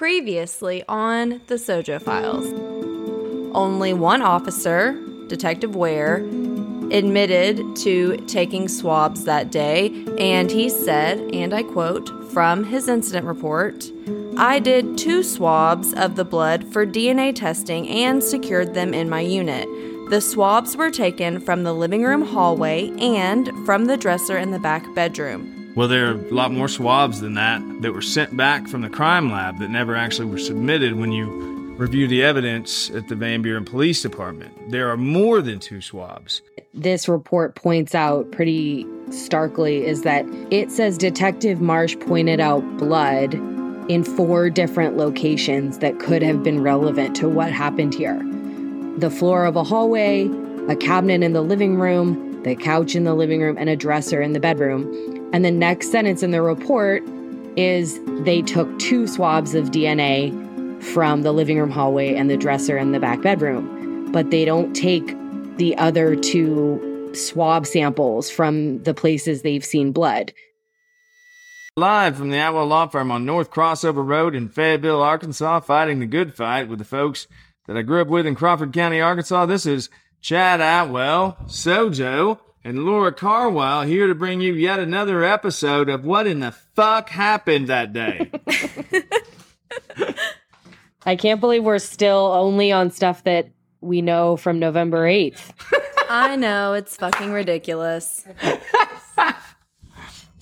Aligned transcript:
Previously 0.00 0.82
on 0.88 1.42
the 1.48 1.56
Sojo 1.56 2.00
Files. 2.00 2.46
Only 3.54 3.92
one 3.92 4.22
officer, 4.22 4.98
Detective 5.26 5.76
Ware, 5.76 6.24
admitted 6.90 7.76
to 7.76 8.16
taking 8.26 8.66
swabs 8.66 9.24
that 9.24 9.52
day, 9.52 10.06
and 10.16 10.50
he 10.50 10.70
said, 10.70 11.18
and 11.34 11.52
I 11.52 11.64
quote 11.64 12.08
from 12.32 12.64
his 12.64 12.88
incident 12.88 13.26
report 13.26 13.92
I 14.38 14.58
did 14.58 14.96
two 14.96 15.22
swabs 15.22 15.92
of 15.92 16.16
the 16.16 16.24
blood 16.24 16.72
for 16.72 16.86
DNA 16.86 17.34
testing 17.34 17.86
and 17.86 18.24
secured 18.24 18.72
them 18.72 18.94
in 18.94 19.10
my 19.10 19.20
unit. 19.20 19.68
The 20.08 20.22
swabs 20.22 20.78
were 20.78 20.90
taken 20.90 21.40
from 21.40 21.62
the 21.62 21.74
living 21.74 22.04
room 22.04 22.22
hallway 22.22 22.88
and 22.98 23.50
from 23.66 23.84
the 23.84 23.98
dresser 23.98 24.38
in 24.38 24.50
the 24.50 24.58
back 24.58 24.94
bedroom. 24.94 25.59
Well, 25.76 25.88
there 25.88 26.08
are 26.08 26.14
a 26.14 26.34
lot 26.34 26.52
more 26.52 26.68
swabs 26.68 27.20
than 27.20 27.34
that 27.34 27.62
that 27.82 27.92
were 27.92 28.02
sent 28.02 28.36
back 28.36 28.66
from 28.66 28.82
the 28.82 28.90
crime 28.90 29.30
lab 29.30 29.58
that 29.60 29.70
never 29.70 29.94
actually 29.94 30.26
were 30.26 30.38
submitted 30.38 30.94
when 30.94 31.12
you 31.12 31.50
review 31.76 32.06
the 32.06 32.22
evidence 32.22 32.90
at 32.90 33.08
the 33.08 33.14
Van 33.14 33.40
Buren 33.40 33.64
Police 33.64 34.02
Department. 34.02 34.70
There 34.70 34.90
are 34.90 34.96
more 34.96 35.40
than 35.40 35.60
two 35.60 35.80
swabs. 35.80 36.42
This 36.74 37.08
report 37.08 37.54
points 37.54 37.94
out 37.94 38.30
pretty 38.32 38.86
starkly 39.10 39.86
is 39.86 40.02
that 40.02 40.26
it 40.50 40.70
says 40.70 40.98
Detective 40.98 41.60
Marsh 41.60 41.96
pointed 42.00 42.40
out 42.40 42.60
blood 42.76 43.34
in 43.88 44.04
four 44.04 44.50
different 44.50 44.96
locations 44.96 45.78
that 45.78 45.98
could 45.98 46.22
have 46.22 46.42
been 46.42 46.62
relevant 46.62 47.16
to 47.16 47.28
what 47.28 47.52
happened 47.52 47.94
here 47.94 48.20
the 48.98 49.10
floor 49.10 49.46
of 49.46 49.56
a 49.56 49.64
hallway, 49.64 50.28
a 50.68 50.76
cabinet 50.76 51.22
in 51.22 51.32
the 51.32 51.40
living 51.40 51.76
room, 51.76 52.42
the 52.42 52.54
couch 52.54 52.94
in 52.94 53.04
the 53.04 53.14
living 53.14 53.40
room, 53.40 53.56
and 53.56 53.70
a 53.70 53.76
dresser 53.76 54.20
in 54.20 54.34
the 54.34 54.40
bedroom. 54.40 54.84
And 55.32 55.44
the 55.44 55.50
next 55.50 55.92
sentence 55.92 56.22
in 56.22 56.32
the 56.32 56.42
report 56.42 57.02
is 57.56 58.00
they 58.24 58.42
took 58.42 58.78
two 58.78 59.06
swabs 59.06 59.54
of 59.54 59.70
DNA 59.70 60.32
from 60.82 61.22
the 61.22 61.32
living 61.32 61.58
room 61.58 61.70
hallway 61.70 62.14
and 62.14 62.30
the 62.30 62.36
dresser 62.36 62.76
in 62.76 62.92
the 62.92 63.00
back 63.00 63.22
bedroom, 63.22 64.10
but 64.12 64.30
they 64.30 64.44
don't 64.44 64.74
take 64.74 65.16
the 65.56 65.76
other 65.76 66.16
two 66.16 67.10
swab 67.14 67.66
samples 67.66 68.30
from 68.30 68.82
the 68.82 68.94
places 68.94 69.42
they've 69.42 69.64
seen 69.64 69.92
blood. 69.92 70.32
Live 71.76 72.16
from 72.16 72.30
the 72.30 72.38
Atwell 72.38 72.66
Law 72.66 72.88
Firm 72.88 73.12
on 73.12 73.24
North 73.24 73.50
Crossover 73.50 74.06
Road 74.06 74.34
in 74.34 74.48
Fayetteville, 74.48 75.02
Arkansas, 75.02 75.60
fighting 75.60 76.00
the 76.00 76.06
good 76.06 76.34
fight 76.34 76.68
with 76.68 76.78
the 76.78 76.84
folks 76.84 77.28
that 77.66 77.76
I 77.76 77.82
grew 77.82 78.00
up 78.00 78.08
with 78.08 78.26
in 78.26 78.34
Crawford 78.34 78.72
County, 78.72 79.00
Arkansas. 79.00 79.46
This 79.46 79.66
is 79.66 79.88
Chad 80.20 80.60
Atwell, 80.60 81.36
Sojo, 81.46 82.38
and 82.62 82.84
Laura 82.84 83.12
Carwile 83.12 83.82
here 83.82 84.06
to 84.06 84.14
bring 84.14 84.40
you 84.40 84.52
yet 84.52 84.78
another 84.78 85.24
episode 85.24 85.88
of 85.88 86.04
What 86.04 86.26
in 86.26 86.40
the 86.40 86.52
Fuck 86.52 87.08
Happened 87.08 87.68
That 87.68 87.92
Day. 87.92 88.30
I 91.06 91.16
can't 91.16 91.40
believe 91.40 91.64
we're 91.64 91.78
still 91.78 92.32
only 92.32 92.70
on 92.72 92.90
stuff 92.90 93.24
that 93.24 93.48
we 93.80 94.02
know 94.02 94.36
from 94.36 94.58
November 94.58 95.06
8th. 95.06 95.52
I 96.10 96.36
know, 96.36 96.74
it's 96.74 96.96
fucking 96.96 97.32
ridiculous. 97.32 98.26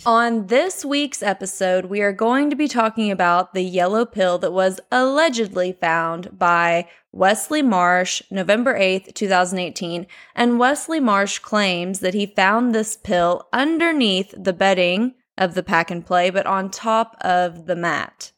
On 0.06 0.46
this 0.46 0.84
week's 0.84 1.22
episode, 1.24 1.86
we 1.86 2.00
are 2.02 2.12
going 2.12 2.50
to 2.50 2.56
be 2.56 2.68
talking 2.68 3.10
about 3.10 3.52
the 3.52 3.62
yellow 3.62 4.06
pill 4.06 4.38
that 4.38 4.52
was 4.52 4.78
allegedly 4.92 5.72
found 5.72 6.38
by 6.38 6.88
Wesley 7.10 7.62
Marsh 7.62 8.22
November 8.30 8.78
8th, 8.78 9.12
2018. 9.14 10.06
And 10.36 10.58
Wesley 10.58 11.00
Marsh 11.00 11.40
claims 11.40 11.98
that 11.98 12.14
he 12.14 12.26
found 12.26 12.74
this 12.74 12.96
pill 12.96 13.48
underneath 13.52 14.32
the 14.36 14.52
bedding 14.52 15.14
of 15.36 15.54
the 15.54 15.64
pack 15.64 15.90
and 15.90 16.06
play, 16.06 16.30
but 16.30 16.46
on 16.46 16.70
top 16.70 17.16
of 17.20 17.66
the 17.66 17.76
mat. 17.76 18.30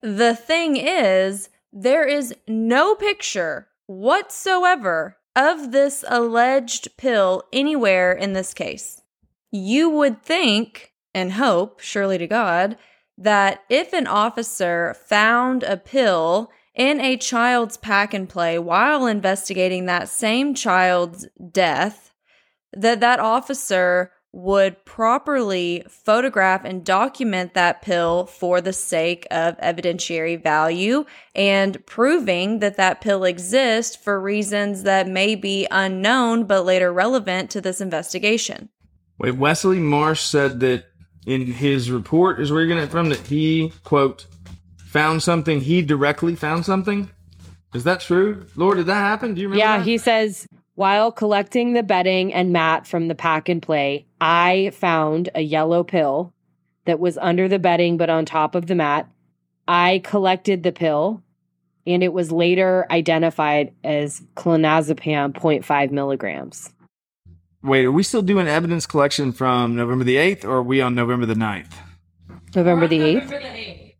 The 0.00 0.36
thing 0.36 0.76
is, 0.76 1.48
there 1.72 2.06
is 2.06 2.32
no 2.46 2.94
picture 2.94 3.68
whatsoever 3.86 5.16
of 5.34 5.72
this 5.72 6.04
alleged 6.06 6.96
pill 6.96 7.42
anywhere 7.52 8.12
in 8.12 8.34
this 8.34 8.54
case. 8.54 9.02
You 9.50 9.90
would 9.90 10.22
think 10.22 10.92
and 11.18 11.32
hope, 11.32 11.80
surely 11.80 12.16
to 12.16 12.26
God, 12.26 12.78
that 13.18 13.64
if 13.68 13.92
an 13.92 14.06
officer 14.06 14.94
found 15.06 15.64
a 15.64 15.76
pill 15.76 16.50
in 16.74 17.00
a 17.00 17.16
child's 17.16 17.76
pack 17.76 18.14
and 18.14 18.28
play 18.28 18.58
while 18.58 19.06
investigating 19.06 19.86
that 19.86 20.08
same 20.08 20.54
child's 20.54 21.26
death, 21.50 22.14
that 22.72 23.00
that 23.00 23.18
officer 23.18 24.12
would 24.30 24.84
properly 24.84 25.82
photograph 25.88 26.64
and 26.64 26.84
document 26.84 27.54
that 27.54 27.82
pill 27.82 28.26
for 28.26 28.60
the 28.60 28.72
sake 28.72 29.26
of 29.30 29.58
evidentiary 29.58 30.40
value 30.40 31.04
and 31.34 31.84
proving 31.86 32.60
that 32.60 32.76
that 32.76 33.00
pill 33.00 33.24
exists 33.24 33.96
for 33.96 34.20
reasons 34.20 34.84
that 34.84 35.08
may 35.08 35.34
be 35.34 35.66
unknown 35.70 36.44
but 36.44 36.64
later 36.64 36.92
relevant 36.92 37.50
to 37.50 37.60
this 37.60 37.80
investigation. 37.80 38.68
Wait, 39.18 39.34
Wesley 39.34 39.80
Marsh 39.80 40.20
said 40.20 40.60
that 40.60 40.84
in 41.28 41.46
his 41.46 41.90
report 41.90 42.40
is 42.40 42.50
where 42.50 42.62
you're 42.62 42.68
getting 42.68 42.84
it 42.84 42.90
from 42.90 43.10
that 43.10 43.20
he 43.20 43.70
quote 43.84 44.24
found 44.78 45.22
something. 45.22 45.60
He 45.60 45.82
directly 45.82 46.34
found 46.34 46.64
something. 46.64 47.10
Is 47.74 47.84
that 47.84 48.00
true? 48.00 48.46
Lord, 48.56 48.78
did 48.78 48.86
that 48.86 48.94
happen? 48.94 49.34
Do 49.34 49.42
you 49.42 49.48
remember? 49.48 49.58
Yeah, 49.58 49.76
that? 49.76 49.86
he 49.86 49.98
says 49.98 50.46
while 50.74 51.12
collecting 51.12 51.74
the 51.74 51.82
bedding 51.82 52.32
and 52.32 52.50
mat 52.50 52.86
from 52.86 53.08
the 53.08 53.14
pack 53.14 53.50
and 53.50 53.60
play, 53.60 54.06
I 54.22 54.70
found 54.72 55.28
a 55.34 55.42
yellow 55.42 55.84
pill 55.84 56.32
that 56.86 56.98
was 56.98 57.18
under 57.18 57.46
the 57.46 57.58
bedding 57.58 57.98
but 57.98 58.08
on 58.08 58.24
top 58.24 58.54
of 58.54 58.66
the 58.66 58.74
mat. 58.74 59.06
I 59.66 60.00
collected 60.04 60.62
the 60.62 60.72
pill 60.72 61.22
and 61.86 62.02
it 62.02 62.14
was 62.14 62.32
later 62.32 62.86
identified 62.90 63.74
as 63.84 64.22
clonazepam 64.34 65.34
0.5 65.34 65.90
milligrams. 65.90 66.72
Wait, 67.62 67.84
are 67.84 67.92
we 67.92 68.04
still 68.04 68.22
doing 68.22 68.46
evidence 68.46 68.86
collection 68.86 69.32
from 69.32 69.74
November 69.74 70.04
the 70.04 70.16
8th 70.16 70.44
or 70.44 70.58
are 70.58 70.62
we 70.62 70.80
on 70.80 70.94
November 70.94 71.26
the 71.26 71.34
9th? 71.34 71.72
November 72.54 72.86
the 72.86 72.98
8th? 73.00 73.94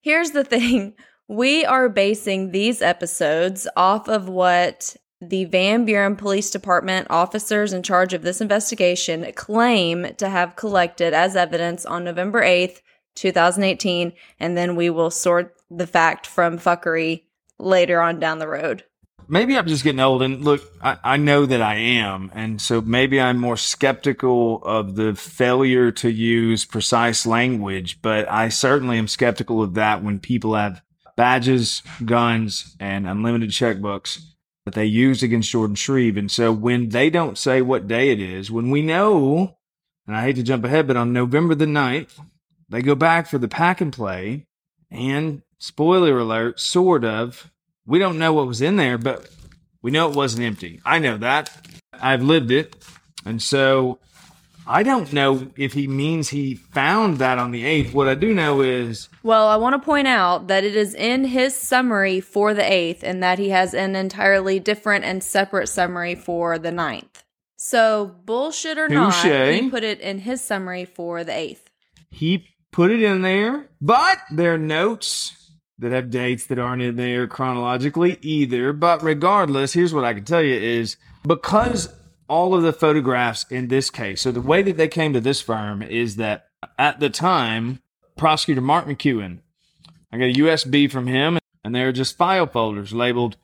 Here's 0.00 0.30
the 0.30 0.44
thing 0.44 0.94
we 1.28 1.64
are 1.64 1.88
basing 1.88 2.50
these 2.50 2.80
episodes 2.80 3.68
off 3.76 4.08
of 4.08 4.28
what 4.28 4.96
the 5.20 5.44
Van 5.44 5.84
Buren 5.84 6.16
Police 6.16 6.50
Department 6.50 7.06
officers 7.10 7.72
in 7.72 7.82
charge 7.82 8.14
of 8.14 8.22
this 8.22 8.40
investigation 8.40 9.30
claim 9.34 10.14
to 10.16 10.28
have 10.28 10.56
collected 10.56 11.14
as 11.14 11.36
evidence 11.36 11.86
on 11.86 12.04
November 12.04 12.42
8th, 12.42 12.80
2018, 13.16 14.12
and 14.40 14.56
then 14.56 14.76
we 14.76 14.90
will 14.90 15.10
sort 15.10 15.54
the 15.70 15.86
fact 15.86 16.26
from 16.26 16.58
fuckery 16.58 17.24
later 17.58 18.00
on 18.00 18.18
down 18.18 18.38
the 18.38 18.48
road. 18.48 18.84
Maybe 19.28 19.56
I'm 19.56 19.66
just 19.66 19.84
getting 19.84 20.00
old 20.00 20.22
and 20.22 20.44
look, 20.44 20.62
I, 20.82 20.98
I 21.02 21.16
know 21.16 21.46
that 21.46 21.62
I 21.62 21.76
am. 21.76 22.30
And 22.34 22.60
so 22.60 22.80
maybe 22.80 23.20
I'm 23.20 23.38
more 23.38 23.56
skeptical 23.56 24.62
of 24.64 24.96
the 24.96 25.14
failure 25.14 25.90
to 25.92 26.10
use 26.10 26.64
precise 26.64 27.26
language, 27.26 28.00
but 28.02 28.30
I 28.30 28.48
certainly 28.48 28.98
am 28.98 29.08
skeptical 29.08 29.62
of 29.62 29.74
that 29.74 30.02
when 30.02 30.20
people 30.20 30.54
have 30.54 30.82
badges, 31.16 31.82
guns, 32.04 32.76
and 32.80 33.06
unlimited 33.06 33.50
checkbooks 33.50 34.20
that 34.64 34.74
they 34.74 34.86
use 34.86 35.22
against 35.22 35.50
Jordan 35.50 35.76
Shreeve. 35.76 36.16
And 36.16 36.30
so 36.30 36.52
when 36.52 36.88
they 36.88 37.10
don't 37.10 37.38
say 37.38 37.62
what 37.62 37.86
day 37.86 38.10
it 38.10 38.20
is, 38.20 38.50
when 38.50 38.70
we 38.70 38.82
know, 38.82 39.56
and 40.06 40.16
I 40.16 40.22
hate 40.22 40.36
to 40.36 40.42
jump 40.42 40.64
ahead, 40.64 40.86
but 40.86 40.96
on 40.96 41.12
November 41.12 41.54
the 41.54 41.66
9th, 41.66 42.20
they 42.68 42.82
go 42.82 42.94
back 42.94 43.26
for 43.26 43.38
the 43.38 43.48
pack 43.48 43.80
and 43.80 43.92
play 43.92 44.46
and 44.90 45.42
spoiler 45.58 46.18
alert, 46.18 46.60
sort 46.60 47.04
of, 47.04 47.50
we 47.86 47.98
don't 47.98 48.18
know 48.18 48.32
what 48.32 48.46
was 48.46 48.62
in 48.62 48.76
there, 48.76 48.98
but 48.98 49.28
we 49.82 49.90
know 49.90 50.10
it 50.10 50.16
wasn't 50.16 50.44
empty. 50.44 50.80
I 50.84 50.98
know 50.98 51.18
that. 51.18 51.50
I've 51.92 52.22
lived 52.22 52.50
it. 52.50 52.74
And 53.24 53.42
so 53.42 53.98
I 54.66 54.82
don't 54.82 55.12
know 55.12 55.50
if 55.56 55.74
he 55.74 55.86
means 55.86 56.30
he 56.30 56.54
found 56.54 57.18
that 57.18 57.38
on 57.38 57.50
the 57.50 57.64
8th. 57.64 57.92
What 57.92 58.08
I 58.08 58.14
do 58.14 58.32
know 58.32 58.62
is. 58.62 59.08
Well, 59.22 59.46
I 59.48 59.56
want 59.56 59.74
to 59.74 59.84
point 59.84 60.08
out 60.08 60.48
that 60.48 60.64
it 60.64 60.74
is 60.74 60.94
in 60.94 61.24
his 61.24 61.54
summary 61.56 62.20
for 62.20 62.54
the 62.54 62.62
8th 62.62 63.02
and 63.02 63.22
that 63.22 63.38
he 63.38 63.50
has 63.50 63.74
an 63.74 63.94
entirely 63.94 64.58
different 64.58 65.04
and 65.04 65.22
separate 65.22 65.68
summary 65.68 66.14
for 66.14 66.58
the 66.58 66.70
9th. 66.70 67.22
So, 67.56 68.16
bullshit 68.24 68.78
or 68.78 68.88
not, 68.88 69.12
Touché. 69.12 69.60
he 69.60 69.70
put 69.70 69.84
it 69.84 70.00
in 70.00 70.18
his 70.18 70.40
summary 70.40 70.84
for 70.84 71.24
the 71.24 71.32
8th. 71.32 71.60
He 72.10 72.46
put 72.72 72.90
it 72.90 73.02
in 73.02 73.22
there, 73.22 73.68
but 73.80 74.18
there 74.30 74.54
are 74.54 74.58
notes 74.58 75.43
that 75.78 75.92
have 75.92 76.10
dates 76.10 76.46
that 76.46 76.58
aren't 76.58 76.82
in 76.82 76.96
there 76.96 77.26
chronologically 77.26 78.18
either. 78.22 78.72
But 78.72 79.02
regardless, 79.02 79.72
here's 79.72 79.92
what 79.92 80.04
I 80.04 80.14
can 80.14 80.24
tell 80.24 80.42
you 80.42 80.54
is 80.54 80.96
because 81.26 81.92
all 82.28 82.54
of 82.54 82.62
the 82.62 82.72
photographs 82.72 83.44
in 83.50 83.68
this 83.68 83.90
case, 83.90 84.20
so 84.22 84.32
the 84.32 84.40
way 84.40 84.62
that 84.62 84.76
they 84.76 84.88
came 84.88 85.12
to 85.12 85.20
this 85.20 85.40
firm 85.40 85.82
is 85.82 86.16
that 86.16 86.46
at 86.78 87.00
the 87.00 87.10
time, 87.10 87.80
prosecutor 88.16 88.60
Mark 88.60 88.86
McEwen, 88.86 89.40
I 90.12 90.18
got 90.18 90.24
a 90.24 90.34
USB 90.34 90.90
from 90.90 91.06
him, 91.06 91.38
and 91.64 91.74
there 91.74 91.88
are 91.88 91.92
just 91.92 92.16
file 92.16 92.46
folders 92.46 92.92
labeled 92.92 93.36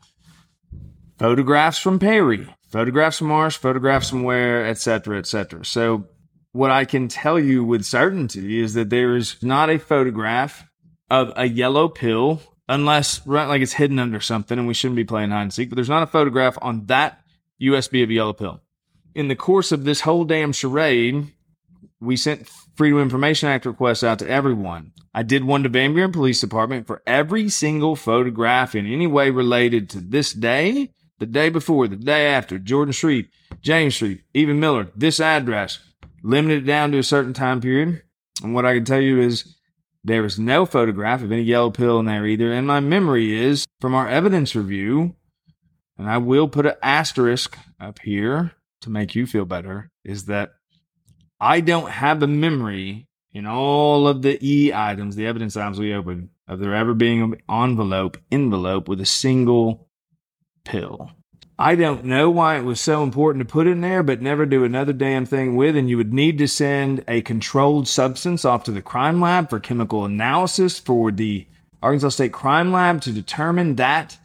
photographs 1.18 1.78
from 1.78 1.98
Perry, 1.98 2.46
photographs 2.68 3.18
from 3.18 3.26
Marsh, 3.26 3.56
photographs 3.56 4.08
from 4.08 4.22
Ware, 4.22 4.64
etc., 4.66 5.18
etc. 5.18 5.64
So 5.64 6.06
what 6.52 6.70
I 6.70 6.84
can 6.84 7.08
tell 7.08 7.38
you 7.38 7.64
with 7.64 7.84
certainty 7.84 8.60
is 8.60 8.74
that 8.74 8.90
there 8.90 9.16
is 9.16 9.36
not 9.42 9.68
a 9.68 9.78
photograph 9.78 10.64
of 11.10 11.32
a 11.36 11.46
yellow 11.46 11.88
pill 11.88 12.40
unless 12.68 13.26
right, 13.26 13.46
like 13.46 13.62
it's 13.62 13.72
hidden 13.72 13.98
under 13.98 14.20
something 14.20 14.58
and 14.58 14.68
we 14.68 14.74
shouldn't 14.74 14.96
be 14.96 15.04
playing 15.04 15.30
hide 15.30 15.42
and 15.42 15.52
seek. 15.52 15.68
But 15.68 15.76
there's 15.76 15.88
not 15.88 16.04
a 16.04 16.06
photograph 16.06 16.56
on 16.62 16.86
that 16.86 17.20
USB 17.60 18.02
of 18.02 18.10
a 18.10 18.14
yellow 18.14 18.32
pill. 18.32 18.60
In 19.14 19.28
the 19.28 19.36
course 19.36 19.72
of 19.72 19.84
this 19.84 20.02
whole 20.02 20.24
damn 20.24 20.52
charade, 20.52 21.26
we 22.00 22.16
sent 22.16 22.48
Freedom 22.76 23.00
Information 23.00 23.48
Act 23.48 23.66
requests 23.66 24.04
out 24.04 24.20
to 24.20 24.28
everyone. 24.28 24.92
I 25.12 25.24
did 25.24 25.44
one 25.44 25.64
to 25.64 25.68
Van 25.68 25.92
Buren 25.92 26.12
Police 26.12 26.40
Department 26.40 26.86
for 26.86 27.02
every 27.06 27.48
single 27.48 27.96
photograph 27.96 28.76
in 28.76 28.86
any 28.86 29.08
way 29.08 29.30
related 29.30 29.90
to 29.90 30.00
this 30.00 30.32
day, 30.32 30.92
the 31.18 31.26
day 31.26 31.50
before, 31.50 31.88
the 31.88 31.96
day 31.96 32.28
after, 32.28 32.58
Jordan 32.58 32.92
Shreeve, 32.92 33.28
James 33.60 33.94
Shreeve, 33.94 34.22
Eva 34.32 34.54
Millard, 34.54 34.92
this 34.94 35.18
address, 35.18 35.80
limited 36.22 36.64
down 36.64 36.92
to 36.92 36.98
a 36.98 37.02
certain 37.02 37.34
time 37.34 37.60
period. 37.60 38.02
And 38.42 38.54
what 38.54 38.64
I 38.64 38.74
can 38.74 38.84
tell 38.84 39.00
you 39.00 39.20
is 39.20 39.56
there 40.04 40.24
is 40.24 40.38
no 40.38 40.66
photograph 40.66 41.22
of 41.22 41.32
any 41.32 41.42
yellow 41.42 41.70
pill 41.70 41.98
in 41.98 42.06
there 42.06 42.26
either. 42.26 42.52
And 42.52 42.66
my 42.66 42.80
memory 42.80 43.38
is 43.38 43.66
from 43.80 43.94
our 43.94 44.08
evidence 44.08 44.54
review, 44.54 45.14
and 45.98 46.08
I 46.08 46.18
will 46.18 46.48
put 46.48 46.66
an 46.66 46.74
asterisk 46.82 47.56
up 47.78 47.98
here 48.00 48.52
to 48.82 48.90
make 48.90 49.14
you 49.14 49.26
feel 49.26 49.44
better, 49.44 49.90
is 50.04 50.26
that 50.26 50.50
I 51.38 51.60
don't 51.60 51.90
have 51.90 52.22
a 52.22 52.26
memory 52.26 53.08
in 53.32 53.46
all 53.46 54.08
of 54.08 54.22
the 54.22 54.38
E 54.42 54.72
items, 54.72 55.16
the 55.16 55.26
evidence 55.26 55.56
items 55.56 55.78
we 55.78 55.94
opened, 55.94 56.30
of 56.48 56.58
there 56.58 56.74
ever 56.74 56.94
being 56.94 57.22
an 57.22 57.36
envelope, 57.48 58.16
envelope 58.30 58.88
with 58.88 59.00
a 59.00 59.06
single 59.06 59.88
pill. 60.64 61.10
I 61.60 61.74
don't 61.74 62.06
know 62.06 62.30
why 62.30 62.56
it 62.56 62.64
was 62.64 62.80
so 62.80 63.02
important 63.02 63.46
to 63.46 63.52
put 63.52 63.66
in 63.66 63.82
there, 63.82 64.02
but 64.02 64.22
never 64.22 64.46
do 64.46 64.64
another 64.64 64.94
damn 64.94 65.26
thing 65.26 65.56
with. 65.56 65.76
And 65.76 65.90
you 65.90 65.98
would 65.98 66.14
need 66.14 66.38
to 66.38 66.48
send 66.48 67.04
a 67.06 67.20
controlled 67.20 67.86
substance 67.86 68.46
off 68.46 68.64
to 68.64 68.70
the 68.70 68.80
crime 68.80 69.20
lab 69.20 69.50
for 69.50 69.60
chemical 69.60 70.06
analysis 70.06 70.78
for 70.78 71.12
the 71.12 71.46
Arkansas 71.82 72.08
State 72.10 72.32
Crime 72.32 72.72
Lab 72.72 73.02
to 73.02 73.12
determine 73.12 73.76
that 73.76 74.16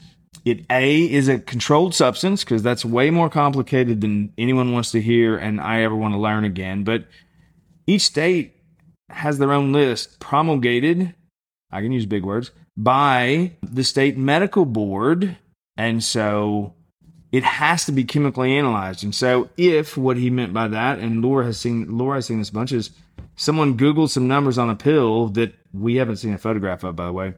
it 0.46 0.66
A 0.70 1.12
is 1.12 1.28
a 1.28 1.40
controlled 1.40 1.94
substance 1.94 2.44
because 2.44 2.64
that's 2.64 2.86
way 2.86 3.10
more 3.10 3.30
complicated 3.30 4.00
than 4.00 4.32
anyone 4.38 4.72
wants 4.72 4.92
to 4.92 5.02
hear 5.02 5.36
and 5.36 5.60
I 5.60 5.82
ever 5.82 5.96
want 5.96 6.14
to 6.14 6.20
learn 6.20 6.46
again. 6.46 6.86
But 6.86 7.06
each 7.86 8.04
state 8.04 8.56
has 9.10 9.40
their 9.40 9.52
own 9.52 9.74
list 9.74 10.20
promulgated, 10.20 11.14
I 11.70 11.82
can 11.82 11.92
use 11.92 12.06
big 12.06 12.24
words, 12.24 12.52
by 12.78 13.52
the 13.62 13.84
state 13.84 14.18
medical 14.18 14.66
board. 14.66 15.38
And 15.78 16.04
so 16.04 16.74
it 17.36 17.44
has 17.44 17.84
to 17.84 17.92
be 17.92 18.06
chemically 18.06 18.58
analyzed. 18.58 19.04
And 19.04 19.14
so, 19.14 19.50
if 19.58 19.98
what 19.98 20.16
he 20.16 20.30
meant 20.30 20.54
by 20.54 20.70
that, 20.70 21.00
and 21.00 21.22
Laura 21.22 21.44
has 21.44 21.60
seen 21.60 21.98
Laura 21.98 22.16
has 22.16 22.28
seen 22.28 22.40
this 22.40 22.50
bunch, 22.50 22.72
is 22.72 22.92
someone 23.36 23.78
Googled 23.78 24.10
some 24.10 24.30
numbers 24.30 24.58
on 24.58 24.70
a 24.70 24.76
pill 24.76 25.28
that 25.30 25.54
we 25.74 25.96
haven't 25.96 26.16
seen 26.16 26.34
a 26.34 26.38
photograph 26.38 26.86
of, 26.86 26.96
by 26.96 27.08
the 27.08 27.12
way. 27.12 27.34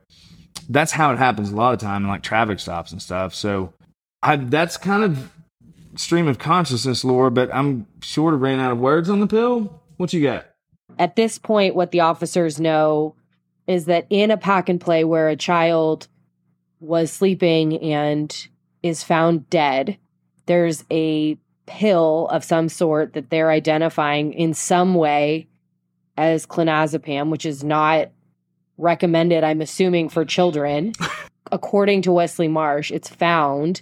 That's 0.69 0.91
how 0.91 1.11
it 1.13 1.17
happens 1.17 1.49
a 1.49 1.55
lot 1.55 1.73
of 1.73 1.79
time 1.79 2.03
in 2.03 2.09
like 2.09 2.21
traffic 2.21 2.59
stops 2.59 2.91
and 2.91 3.01
stuff. 3.01 3.33
So, 3.33 3.73
I, 4.21 4.35
that's 4.35 4.77
kind 4.77 5.03
of 5.03 5.31
stream 5.95 6.27
of 6.27 6.38
consciousness, 6.38 7.03
Laura. 7.03 7.31
But 7.31 7.50
I'm 7.51 7.88
sort 8.03 8.35
of 8.35 8.41
ran 8.41 8.59
out 8.59 8.73
of 8.73 8.77
words 8.77 9.09
on 9.09 9.19
the 9.19 9.27
pill. 9.27 9.81
What 9.97 10.13
you 10.13 10.21
got? 10.21 10.45
At 11.00 11.15
this 11.15 11.39
point, 11.39 11.73
what 11.73 11.89
the 11.89 12.01
officers 12.01 12.59
know 12.59 13.15
is 13.65 13.85
that 13.85 14.05
in 14.11 14.29
a 14.29 14.38
pack 14.38 14.69
and 14.69 14.79
play 14.79 15.03
where 15.03 15.27
a 15.27 15.35
child 15.35 16.07
was 16.79 17.11
sleeping 17.11 17.81
and 17.81 18.47
is 18.83 19.03
found 19.03 19.50
dead. 19.50 19.97
There's 20.45 20.83
a 20.91 21.38
pill 21.65 22.27
of 22.31 22.44
some 22.44 22.69
sort 22.69 23.13
that 23.13 23.29
they're 23.29 23.51
identifying 23.51 24.33
in 24.33 24.53
some 24.53 24.95
way 24.95 25.47
as 26.15 26.45
clonazepam, 26.45 27.29
which 27.29 27.45
is 27.45 27.63
not 27.63 28.09
recommended, 28.77 29.44
I'm 29.44 29.62
assuming, 29.62 30.09
for 30.09 30.25
children. 30.25 30.94
According 31.51 32.01
to 32.03 32.12
Wesley 32.12 32.47
Marsh, 32.47 32.91
it's 32.91 33.09
found 33.09 33.81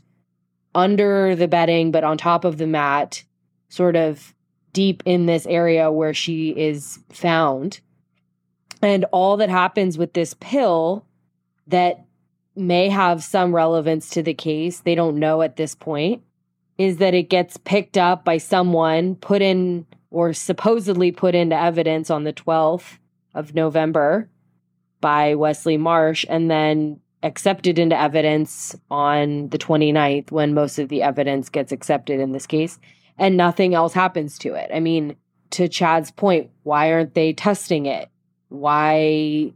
under 0.74 1.36
the 1.36 1.47
bedding, 1.47 1.92
but 1.92 2.03
on 2.03 2.18
top 2.18 2.44
of 2.44 2.57
the 2.57 2.68
mat, 2.68 3.24
sort 3.69 3.95
of 3.95 4.33
deep 4.74 5.01
in 5.06 5.25
this 5.25 5.45
area 5.45 5.92
where 5.92 6.13
she 6.13 6.50
is 6.50 7.00
found. 7.09 7.80
And 8.81 9.06
all 9.12 9.38
that 9.38 9.50
happens 9.50 9.97
with 9.97 10.13
this 10.13 10.36
pill 10.39 11.06
that 11.68 12.05
may 12.56 12.90
have 12.90 13.24
some 13.24 13.54
relevance 13.54 14.10
to 14.12 14.24
the 14.24 14.34
case, 14.34 14.80
they 14.80 14.96
don't 14.96 15.18
know 15.18 15.42
at 15.42 15.56
this 15.56 15.75
point, 15.75 16.24
is 16.78 16.98
that 16.98 17.13
it 17.13 17.30
gets 17.30 17.57
picked 17.57 17.98
up 17.98 18.25
by 18.25 18.38
someone, 18.38 19.16
put 19.16 19.42
in 19.42 19.86
or 20.12 20.34
supposedly 20.34 21.12
put 21.12 21.36
into 21.36 21.60
evidence 21.60 22.10
on 22.10 22.24
the 22.24 22.34
12th 22.34 22.98
of 23.34 23.54
November 23.54 24.30
by 25.02 25.36
Wesley 25.36 25.78
Marsh, 25.78 26.25
and 26.30 26.50
then 26.50 27.00
accepted 27.22 27.78
into 27.80 28.00
evidence 28.00 28.75
on 28.90 29.50
the 29.50 29.57
29th 29.57 30.31
when 30.31 30.54
most 30.54 30.80
of 30.80 30.90
the 30.90 31.02
evidence 31.02 31.50
gets 31.50 31.72
accepted 31.72 32.19
in 32.19 32.31
this 32.31 32.48
case, 32.48 32.80
and 33.18 33.36
nothing 33.36 33.74
else 33.74 33.94
happens 33.94 34.38
to 34.38 34.54
it. 34.54 34.69
I 34.74 34.80
mean, 34.80 35.16
to 35.52 35.68
Chad's 35.68 36.12
point, 36.12 36.50
why 36.63 36.92
aren't 36.92 37.13
they 37.13 37.34
testing 37.34 37.86
it? 37.86 38.10
Why 38.50 39.52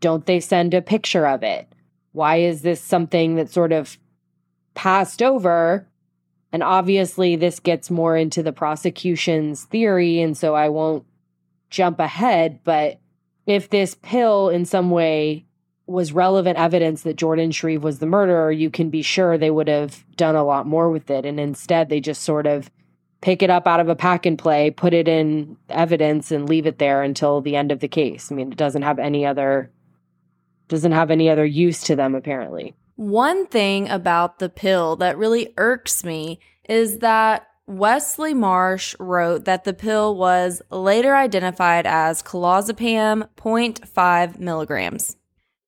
don't 0.00 0.26
they 0.26 0.40
send 0.40 0.74
a 0.74 0.82
picture 0.82 1.26
of 1.26 1.42
it? 1.42 1.72
Why 2.14 2.36
is 2.36 2.62
this 2.62 2.80
something 2.80 3.34
that 3.34 3.50
sort 3.50 3.72
of 3.72 3.98
passed 4.74 5.20
over? 5.20 5.88
And 6.52 6.62
obviously, 6.62 7.34
this 7.34 7.58
gets 7.58 7.90
more 7.90 8.16
into 8.16 8.40
the 8.40 8.52
prosecution's 8.52 9.64
theory. 9.64 10.20
And 10.20 10.36
so 10.36 10.54
I 10.54 10.68
won't 10.68 11.04
jump 11.70 11.98
ahead. 11.98 12.60
But 12.62 13.00
if 13.46 13.68
this 13.68 13.96
pill 13.96 14.48
in 14.48 14.64
some 14.64 14.92
way 14.92 15.44
was 15.88 16.12
relevant 16.12 16.56
evidence 16.56 17.02
that 17.02 17.16
Jordan 17.16 17.50
Shreeve 17.50 17.82
was 17.82 17.98
the 17.98 18.06
murderer, 18.06 18.52
you 18.52 18.70
can 18.70 18.90
be 18.90 19.02
sure 19.02 19.36
they 19.36 19.50
would 19.50 19.66
have 19.66 20.04
done 20.14 20.36
a 20.36 20.44
lot 20.44 20.68
more 20.68 20.90
with 20.90 21.10
it. 21.10 21.26
And 21.26 21.40
instead, 21.40 21.88
they 21.88 21.98
just 21.98 22.22
sort 22.22 22.46
of 22.46 22.70
pick 23.22 23.42
it 23.42 23.50
up 23.50 23.66
out 23.66 23.80
of 23.80 23.88
a 23.88 23.96
pack 23.96 24.24
and 24.24 24.38
play, 24.38 24.70
put 24.70 24.94
it 24.94 25.08
in 25.08 25.56
evidence, 25.68 26.30
and 26.30 26.48
leave 26.48 26.66
it 26.66 26.78
there 26.78 27.02
until 27.02 27.40
the 27.40 27.56
end 27.56 27.72
of 27.72 27.80
the 27.80 27.88
case. 27.88 28.30
I 28.30 28.36
mean, 28.36 28.52
it 28.52 28.56
doesn't 28.56 28.82
have 28.82 29.00
any 29.00 29.26
other 29.26 29.72
doesn't 30.68 30.92
have 30.92 31.10
any 31.10 31.28
other 31.28 31.44
use 31.44 31.82
to 31.84 31.96
them, 31.96 32.14
apparently. 32.14 32.74
One 32.96 33.46
thing 33.46 33.88
about 33.88 34.38
the 34.38 34.48
pill 34.48 34.96
that 34.96 35.18
really 35.18 35.52
irks 35.56 36.04
me 36.04 36.38
is 36.68 36.98
that 36.98 37.46
Wesley 37.66 38.34
Marsh 38.34 38.94
wrote 39.00 39.46
that 39.46 39.64
the 39.64 39.72
pill 39.72 40.16
was 40.16 40.60
later 40.70 41.16
identified 41.16 41.86
as 41.86 42.22
clozapam 42.22 43.28
0.5 43.36 44.38
milligrams. 44.38 45.16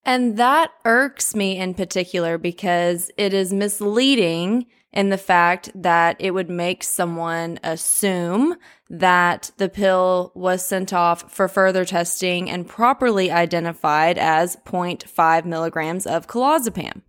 And 0.04 0.36
that 0.36 0.70
irks 0.84 1.34
me 1.34 1.56
in 1.58 1.74
particular 1.74 2.38
because 2.38 3.10
it 3.16 3.34
is 3.34 3.52
misleading 3.52 4.66
in 4.92 5.08
the 5.08 5.18
fact 5.18 5.70
that 5.74 6.16
it 6.20 6.30
would 6.30 6.48
make 6.48 6.84
someone 6.84 7.58
assume 7.64 8.56
that 8.88 9.50
the 9.56 9.68
pill 9.68 10.32
was 10.34 10.64
sent 10.64 10.92
off 10.92 11.30
for 11.32 11.48
further 11.48 11.84
testing 11.84 12.48
and 12.48 12.68
properly 12.68 13.30
identified 13.30 14.18
as 14.18 14.56
0.5 14.64 15.44
milligrams 15.44 16.06
of 16.06 16.26
clozapam. 16.26 17.02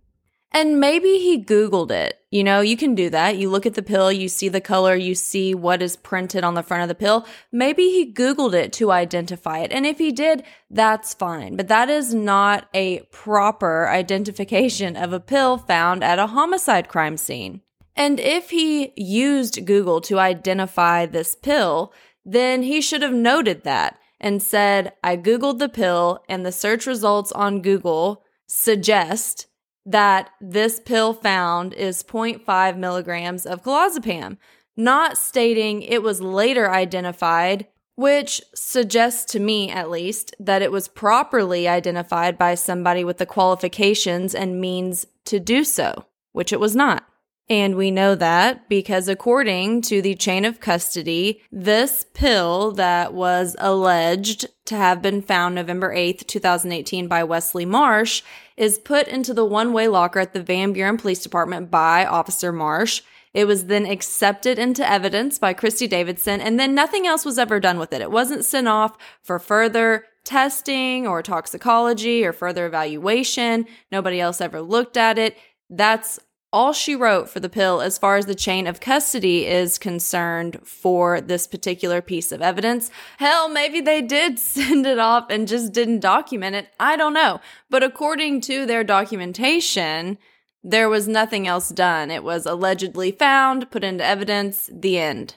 And 0.50 0.80
maybe 0.80 1.18
he 1.18 1.42
Googled 1.42 1.90
it. 1.90 2.18
You 2.30 2.42
know, 2.42 2.60
you 2.60 2.76
can 2.76 2.94
do 2.94 3.10
that. 3.10 3.36
You 3.36 3.50
look 3.50 3.66
at 3.66 3.74
the 3.74 3.82
pill, 3.82 4.10
you 4.10 4.28
see 4.28 4.48
the 4.48 4.60
color, 4.60 4.94
you 4.94 5.14
see 5.14 5.54
what 5.54 5.82
is 5.82 5.96
printed 5.96 6.42
on 6.42 6.54
the 6.54 6.62
front 6.62 6.82
of 6.82 6.88
the 6.88 6.94
pill. 6.94 7.26
Maybe 7.52 7.90
he 7.90 8.12
Googled 8.12 8.54
it 8.54 8.72
to 8.74 8.90
identify 8.90 9.58
it. 9.58 9.72
And 9.72 9.86
if 9.86 9.98
he 9.98 10.10
did, 10.10 10.42
that's 10.70 11.14
fine. 11.14 11.56
But 11.56 11.68
that 11.68 11.90
is 11.90 12.14
not 12.14 12.68
a 12.72 13.00
proper 13.12 13.88
identification 13.88 14.96
of 14.96 15.12
a 15.12 15.20
pill 15.20 15.58
found 15.58 16.02
at 16.02 16.18
a 16.18 16.28
homicide 16.28 16.88
crime 16.88 17.18
scene. 17.18 17.60
And 17.98 18.20
if 18.20 18.50
he 18.50 18.92
used 18.94 19.66
Google 19.66 20.00
to 20.02 20.20
identify 20.20 21.04
this 21.04 21.34
pill, 21.34 21.92
then 22.24 22.62
he 22.62 22.80
should 22.80 23.02
have 23.02 23.12
noted 23.12 23.64
that 23.64 23.98
and 24.20 24.40
said, 24.40 24.92
I 25.02 25.16
Googled 25.16 25.58
the 25.58 25.68
pill 25.68 26.22
and 26.28 26.46
the 26.46 26.52
search 26.52 26.86
results 26.86 27.32
on 27.32 27.60
Google 27.60 28.22
suggest 28.46 29.48
that 29.84 30.30
this 30.40 30.78
pill 30.78 31.12
found 31.12 31.74
is 31.74 32.04
0.5 32.04 32.76
milligrams 32.76 33.44
of 33.44 33.64
clozapam, 33.64 34.36
not 34.76 35.18
stating 35.18 35.82
it 35.82 36.00
was 36.00 36.20
later 36.20 36.70
identified, 36.70 37.66
which 37.96 38.40
suggests 38.54 39.24
to 39.32 39.40
me 39.40 39.70
at 39.70 39.90
least 39.90 40.36
that 40.38 40.62
it 40.62 40.70
was 40.70 40.86
properly 40.86 41.66
identified 41.66 42.38
by 42.38 42.54
somebody 42.54 43.02
with 43.02 43.18
the 43.18 43.26
qualifications 43.26 44.36
and 44.36 44.60
means 44.60 45.04
to 45.24 45.40
do 45.40 45.64
so, 45.64 46.04
which 46.30 46.52
it 46.52 46.60
was 46.60 46.76
not. 46.76 47.04
And 47.50 47.76
we 47.76 47.90
know 47.90 48.14
that 48.14 48.68
because 48.68 49.08
according 49.08 49.80
to 49.82 50.02
the 50.02 50.14
chain 50.14 50.44
of 50.44 50.60
custody, 50.60 51.42
this 51.50 52.04
pill 52.12 52.72
that 52.72 53.14
was 53.14 53.56
alleged 53.58 54.46
to 54.66 54.76
have 54.76 55.00
been 55.00 55.22
found 55.22 55.54
November 55.54 55.94
8th, 55.94 56.26
2018 56.26 57.08
by 57.08 57.24
Wesley 57.24 57.64
Marsh 57.64 58.22
is 58.58 58.78
put 58.78 59.08
into 59.08 59.32
the 59.32 59.46
one-way 59.46 59.88
locker 59.88 60.20
at 60.20 60.34
the 60.34 60.42
Van 60.42 60.74
Buren 60.74 60.98
Police 60.98 61.22
Department 61.22 61.70
by 61.70 62.04
Officer 62.04 62.52
Marsh. 62.52 63.00
It 63.32 63.46
was 63.46 63.66
then 63.66 63.86
accepted 63.86 64.58
into 64.58 64.86
evidence 64.86 65.38
by 65.38 65.54
Christy 65.54 65.86
Davidson 65.86 66.42
and 66.42 66.60
then 66.60 66.74
nothing 66.74 67.06
else 67.06 67.24
was 67.24 67.38
ever 67.38 67.60
done 67.60 67.78
with 67.78 67.94
it. 67.94 68.02
It 68.02 68.10
wasn't 68.10 68.44
sent 68.44 68.68
off 68.68 68.98
for 69.22 69.38
further 69.38 70.04
testing 70.24 71.06
or 71.06 71.22
toxicology 71.22 72.26
or 72.26 72.34
further 72.34 72.66
evaluation. 72.66 73.66
Nobody 73.90 74.20
else 74.20 74.42
ever 74.42 74.60
looked 74.60 74.98
at 74.98 75.18
it. 75.18 75.38
That's 75.70 76.18
all 76.52 76.72
she 76.72 76.96
wrote 76.96 77.28
for 77.28 77.40
the 77.40 77.48
pill 77.48 77.80
as 77.80 77.98
far 77.98 78.16
as 78.16 78.26
the 78.26 78.34
chain 78.34 78.66
of 78.66 78.80
custody 78.80 79.46
is 79.46 79.78
concerned 79.78 80.60
for 80.64 81.20
this 81.20 81.46
particular 81.46 82.00
piece 82.00 82.32
of 82.32 82.40
evidence. 82.40 82.90
Hell, 83.18 83.48
maybe 83.48 83.80
they 83.80 84.00
did 84.00 84.38
send 84.38 84.86
it 84.86 84.98
off 84.98 85.26
and 85.30 85.48
just 85.48 85.72
didn't 85.72 86.00
document 86.00 86.56
it. 86.56 86.68
I 86.80 86.96
don't 86.96 87.12
know. 87.12 87.40
But 87.68 87.82
according 87.82 88.40
to 88.42 88.64
their 88.64 88.84
documentation, 88.84 90.18
there 90.62 90.88
was 90.88 91.06
nothing 91.06 91.46
else 91.46 91.68
done. 91.68 92.10
It 92.10 92.24
was 92.24 92.46
allegedly 92.46 93.12
found, 93.12 93.70
put 93.70 93.84
into 93.84 94.04
evidence, 94.04 94.70
the 94.72 94.98
end. 94.98 95.34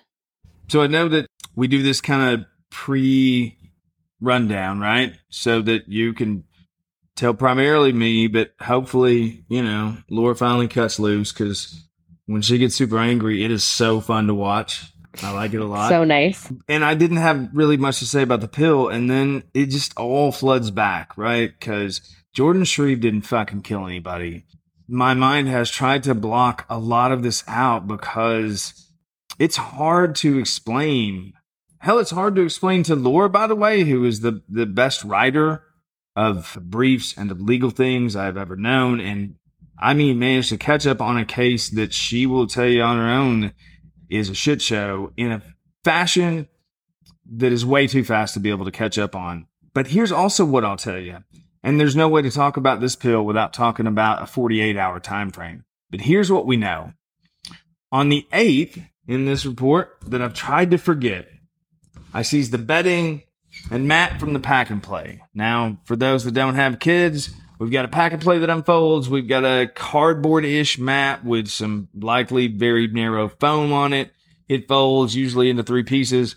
So 0.70 0.82
I 0.82 0.88
know 0.88 1.10
that 1.10 1.28
we 1.56 1.68
do 1.68 1.84
this 1.84 2.00
kind 2.00 2.34
of 2.34 2.46
pre 2.70 3.58
rundown, 4.22 4.80
right? 4.80 5.14
So 5.30 5.62
that 5.64 5.88
you 5.88 6.14
can 6.14 6.46
tell 7.22 7.34
primarily 7.36 7.94
me, 7.94 8.26
but 8.28 8.52
hopefully, 8.60 9.46
you 9.48 9.62
know, 9.62 9.96
Laura 10.10 10.36
finally 10.36 10.68
cuts 10.68 11.00
loose 11.00 11.32
because 11.32 11.88
when 12.26 12.42
she 12.42 12.58
gets 12.58 12.76
super 12.76 12.98
angry, 12.98 13.46
it 13.46 13.52
is 13.52 13.64
so 13.64 14.02
fun 14.02 14.26
to 14.26 14.34
watch. 14.34 14.92
I 15.22 15.32
like 15.32 15.54
it 15.54 15.62
a 15.62 15.66
lot. 15.66 15.90
So 15.90 16.04
nice. 16.04 16.52
And 16.68 16.84
I 16.84 16.96
didn't 16.96 17.18
have 17.18 17.50
really 17.54 17.78
much 17.78 18.00
to 18.00 18.08
say 18.08 18.24
about 18.24 18.42
the 18.42 18.48
pill, 18.48 18.90
and 18.90 19.10
then 19.10 19.44
it 19.54 19.68
just 19.68 19.96
all 19.98 20.32
floods 20.32 20.72
back, 20.72 21.16
right? 21.16 21.52
Because 21.58 22.02
Jordan 22.34 22.64
Shreeve 22.64 23.02
didn't 23.02 23.22
fucking 23.22 23.62
kill 23.62 23.86
anybody. 23.86 24.46
My 24.88 25.14
mind 25.14 25.48
has 25.48 25.70
tried 25.70 26.04
to 26.04 26.16
block 26.16 26.66
a 26.70 26.80
lot 26.80 27.12
of 27.12 27.22
this 27.22 27.44
out 27.48 27.88
because 27.88 28.88
it's 29.38 29.58
hard 29.58 30.16
to 30.18 30.40
explain. 30.40 31.34
Hell, 31.80 32.00
it's 32.00 32.12
hard 32.12 32.36
to 32.36 32.42
explain 32.42 32.82
to 32.84 32.96
Laura, 32.96 33.30
by 33.30 33.46
the 33.46 33.56
way, 33.56 33.84
who 33.84 34.06
is 34.06 34.22
the, 34.22 34.42
the 34.50 34.66
best 34.66 35.04
writer 35.04 35.64
of 36.16 36.58
briefs 36.62 37.14
and 37.18 37.32
of 37.32 37.42
legal 37.42 37.70
things 37.70 38.16
I've 38.16 38.38
ever 38.38 38.56
known. 38.56 39.00
And 39.00 39.36
I 39.78 39.94
mean, 39.94 40.20
managed 40.20 40.50
to 40.50 40.58
catch 40.58 40.86
up 40.86 41.02
on 41.02 41.18
a 41.18 41.26
case 41.26 41.70
that 41.70 41.94
she 41.94 42.26
will 42.26 42.48
tell 42.48 42.68
you 42.68 42.82
on 42.82 42.98
her 42.98 43.10
own 43.10 43.54
is 44.10 44.30
a 44.30 44.36
shit 44.36 44.62
show 44.62 45.14
in 45.16 45.32
a 45.32 45.42
fashion 45.84 46.48
that 47.34 47.52
is 47.52 47.66
way 47.66 47.88
too 47.88 48.04
fast 48.04 48.34
to 48.34 48.40
be 48.40 48.50
able 48.50 48.66
to 48.66 48.72
catch 48.72 48.98
up 48.98 49.16
on. 49.16 49.48
But 49.74 49.88
here's 49.88 50.12
also 50.12 50.44
what 50.46 50.66
I'll 50.66 50.78
tell 50.78 51.00
you. 51.00 51.20
And 51.64 51.80
there's 51.80 51.96
no 51.96 52.10
way 52.10 52.22
to 52.22 52.32
talk 52.32 52.58
about 52.58 52.82
this 52.82 52.96
pill 52.96 53.24
without 53.24 53.54
talking 53.54 53.88
about 53.88 54.22
a 54.22 54.26
48 54.26 54.76
hour 54.78 55.00
time 55.00 55.32
frame. 55.32 55.64
But 55.90 56.02
here's 56.02 56.32
what 56.32 56.46
we 56.46 56.58
know. 56.58 56.94
On 57.92 58.10
the 58.10 58.26
8th 58.32 58.86
in 59.08 59.26
this 59.26 59.46
report 59.46 59.98
that 60.08 60.22
I've 60.22 60.34
tried 60.34 60.72
to 60.72 60.78
forget, 60.78 61.28
I 62.14 62.22
seized 62.22 62.52
the 62.52 62.58
bedding 62.58 63.24
and 63.70 63.88
mat 63.88 64.20
from 64.20 64.34
the 64.34 64.40
pack 64.40 64.70
and 64.70 64.82
play. 64.82 65.22
Now, 65.34 65.80
for 65.86 65.96
those 65.96 66.24
that 66.24 66.34
don't 66.34 66.56
have 66.56 66.80
kids, 66.80 67.32
we've 67.60 67.72
got 67.72 67.86
a 67.86 67.90
pack 67.90 68.14
and 68.14 68.22
play 68.22 68.40
that 68.40 68.50
unfolds. 68.50 69.10
We've 69.10 69.28
got 69.28 69.46
a 69.46 69.68
cardboard 69.68 70.46
ish 70.46 70.80
map 70.80 71.24
with 71.24 71.48
some 71.48 71.90
likely 71.94 72.48
very 72.48 72.88
narrow 72.88 73.30
foam 73.30 73.72
on 73.72 73.94
it. 73.94 74.12
It 74.50 74.68
folds 74.68 75.16
usually 75.16 75.50
into 75.50 75.64
three 75.64 75.84
pieces. 75.84 76.36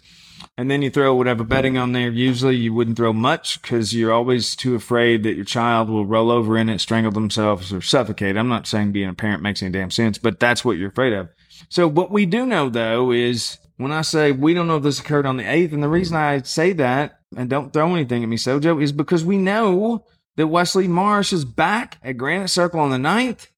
And 0.56 0.70
then 0.70 0.82
you 0.82 0.90
throw 0.90 1.14
whatever 1.16 1.42
bedding 1.42 1.76
on 1.78 1.92
there. 1.92 2.10
Usually 2.10 2.54
you 2.54 2.72
wouldn't 2.72 2.96
throw 2.96 3.12
much 3.12 3.60
because 3.60 3.92
you're 3.92 4.12
always 4.12 4.54
too 4.54 4.76
afraid 4.76 5.24
that 5.24 5.34
your 5.34 5.44
child 5.44 5.88
will 5.88 6.06
roll 6.06 6.30
over 6.30 6.56
in 6.56 6.68
it, 6.68 6.80
strangle 6.80 7.10
themselves, 7.10 7.72
or 7.72 7.80
suffocate. 7.80 8.36
I'm 8.36 8.48
not 8.48 8.68
saying 8.68 8.92
being 8.92 9.08
a 9.08 9.14
parent 9.14 9.42
makes 9.42 9.62
any 9.62 9.72
damn 9.72 9.90
sense, 9.90 10.16
but 10.16 10.38
that's 10.38 10.64
what 10.64 10.76
you're 10.76 10.90
afraid 10.90 11.12
of. 11.12 11.28
So 11.70 11.88
what 11.88 12.12
we 12.12 12.24
do 12.24 12.46
know 12.46 12.68
though 12.68 13.10
is 13.10 13.58
when 13.76 13.92
I 13.92 14.02
say 14.02 14.32
we 14.32 14.54
don't 14.54 14.66
know 14.66 14.76
if 14.76 14.82
this 14.82 15.00
occurred 15.00 15.26
on 15.26 15.36
the 15.36 15.44
8th, 15.44 15.72
and 15.72 15.82
the 15.82 15.88
reason 15.88 16.16
I 16.16 16.42
say 16.42 16.72
that, 16.74 17.20
and 17.36 17.50
don't 17.50 17.72
throw 17.72 17.94
anything 17.94 18.22
at 18.22 18.28
me, 18.28 18.36
Sojo, 18.36 18.82
is 18.82 18.92
because 18.92 19.24
we 19.24 19.36
know 19.38 20.04
that 20.36 20.48
Wesley 20.48 20.88
Marsh 20.88 21.32
is 21.32 21.44
back 21.44 21.98
at 22.02 22.16
Granite 22.16 22.48
Circle 22.48 22.80
on 22.80 22.90
the 22.90 22.96
9th, 23.08 23.48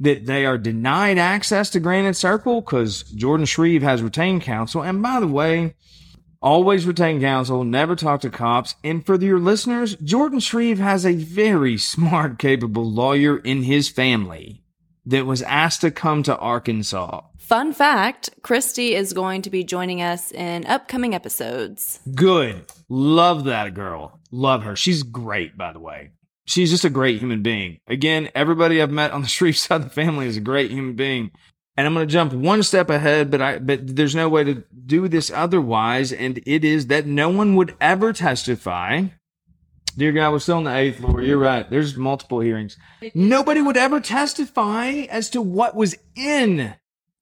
that 0.00 0.26
they 0.26 0.44
are 0.44 0.58
denied 0.58 1.18
access 1.18 1.70
to 1.70 1.80
Granite 1.80 2.16
Circle 2.16 2.60
because 2.60 3.02
Jordan 3.02 3.46
Shreeve 3.46 3.82
has 3.82 4.02
retained 4.02 4.42
counsel. 4.42 4.82
And 4.82 5.02
by 5.02 5.20
the 5.20 5.26
way, 5.26 5.74
always 6.42 6.86
retain 6.86 7.20
counsel, 7.20 7.64
never 7.64 7.96
talk 7.96 8.20
to 8.20 8.30
cops. 8.30 8.74
And 8.84 9.06
for 9.06 9.16
your 9.16 9.38
listeners, 9.38 9.96
Jordan 9.96 10.40
Shreeve 10.40 10.78
has 10.78 11.06
a 11.06 11.14
very 11.14 11.78
smart, 11.78 12.38
capable 12.38 12.90
lawyer 12.90 13.38
in 13.38 13.62
his 13.62 13.88
family 13.88 14.62
that 15.06 15.24
was 15.24 15.42
asked 15.42 15.80
to 15.82 15.90
come 15.90 16.22
to 16.24 16.36
Arkansas. 16.36 17.22
Fun 17.38 17.72
fact 17.72 18.30
Christy 18.42 18.94
is 18.94 19.12
going 19.12 19.42
to 19.42 19.50
be 19.50 19.62
joining 19.62 20.02
us 20.02 20.32
in 20.32 20.66
upcoming 20.66 21.14
episodes. 21.14 22.00
Good. 22.14 22.66
Love 22.88 23.44
that 23.44 23.74
girl. 23.74 24.18
Love 24.30 24.64
her. 24.64 24.74
She's 24.76 25.02
great, 25.02 25.56
by 25.56 25.72
the 25.72 25.80
way. 25.80 26.10
She's 26.46 26.70
just 26.70 26.84
a 26.84 26.90
great 26.90 27.20
human 27.20 27.42
being. 27.42 27.78
Again, 27.86 28.30
everybody 28.34 28.82
I've 28.82 28.90
met 28.90 29.12
on 29.12 29.22
the 29.22 29.28
Shreeve 29.28 29.56
side 29.56 29.76
of 29.76 29.84
the 29.84 29.90
family 29.90 30.26
is 30.26 30.36
a 30.36 30.40
great 30.40 30.70
human 30.70 30.94
being. 30.94 31.30
And 31.76 31.86
I'm 31.86 31.94
going 31.94 32.08
to 32.08 32.12
jump 32.12 32.32
one 32.32 32.62
step 32.62 32.88
ahead, 32.88 33.30
but 33.30 33.42
I, 33.42 33.58
but 33.58 33.96
there's 33.96 34.14
no 34.14 34.30
way 34.30 34.44
to 34.44 34.64
do 34.86 35.08
this 35.08 35.30
otherwise. 35.30 36.10
And 36.10 36.40
it 36.46 36.64
is 36.64 36.86
that 36.86 37.06
no 37.06 37.28
one 37.28 37.54
would 37.54 37.76
ever 37.80 38.12
testify 38.14 39.04
Dear 39.96 40.12
God, 40.12 40.32
we're 40.32 40.38
still 40.40 40.58
on 40.58 40.64
the 40.64 40.76
eighth 40.76 40.98
floor. 40.98 41.22
You're 41.22 41.38
right. 41.38 41.68
There's 41.70 41.96
multiple 41.96 42.40
hearings. 42.40 42.76
Nobody 43.14 43.62
would 43.62 43.78
ever 43.78 43.98
testify 43.98 44.90
as 45.08 45.30
to 45.30 45.40
what 45.40 45.74
was 45.74 45.96
in 46.14 46.74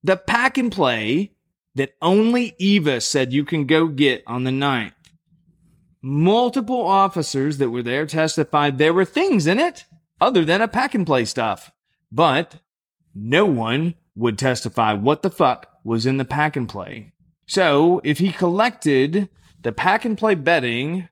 the 0.02 0.16
pack 0.16 0.58
and 0.58 0.72
play 0.72 1.32
that 1.76 1.94
only 2.02 2.54
Eva 2.58 3.00
said 3.00 3.32
you 3.32 3.44
can 3.44 3.66
go 3.66 3.86
get 3.86 4.24
on 4.26 4.42
the 4.42 4.52
ninth. 4.52 4.94
Multiple 6.02 6.82
officers 6.84 7.58
that 7.58 7.70
were 7.70 7.82
there 7.82 8.06
testified 8.06 8.78
there 8.78 8.92
were 8.92 9.04
things 9.04 9.46
in 9.46 9.60
it 9.60 9.84
other 10.20 10.44
than 10.44 10.60
a 10.60 10.68
pack 10.68 10.94
and 10.94 11.06
play 11.06 11.24
stuff. 11.24 11.70
But 12.10 12.56
no 13.14 13.46
one 13.46 13.94
would 14.16 14.36
testify 14.36 14.94
what 14.94 15.22
the 15.22 15.30
fuck 15.30 15.68
was 15.84 16.06
in 16.06 16.16
the 16.16 16.24
pack 16.24 16.56
and 16.56 16.68
play. 16.68 17.12
So 17.46 18.00
if 18.02 18.18
he 18.18 18.32
collected 18.32 19.28
the 19.62 19.72
pack 19.72 20.04
and 20.04 20.18
play 20.18 20.34
bedding 20.34 21.08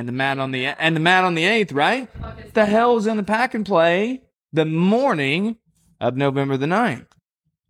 and 0.00 0.08
the 0.08 0.12
mat 0.12 0.38
on 0.38 0.50
the 0.50 0.64
and 0.64 0.96
the 0.96 1.00
mat 1.00 1.24
on 1.24 1.34
the 1.34 1.44
eighth, 1.44 1.72
right? 1.72 2.08
The 2.54 2.64
hell's 2.64 3.06
in 3.06 3.18
the 3.18 3.22
pack 3.22 3.52
and 3.52 3.66
play 3.66 4.22
the 4.50 4.64
morning 4.64 5.58
of 6.00 6.16
November 6.16 6.56
the 6.56 6.64
9th. 6.64 7.06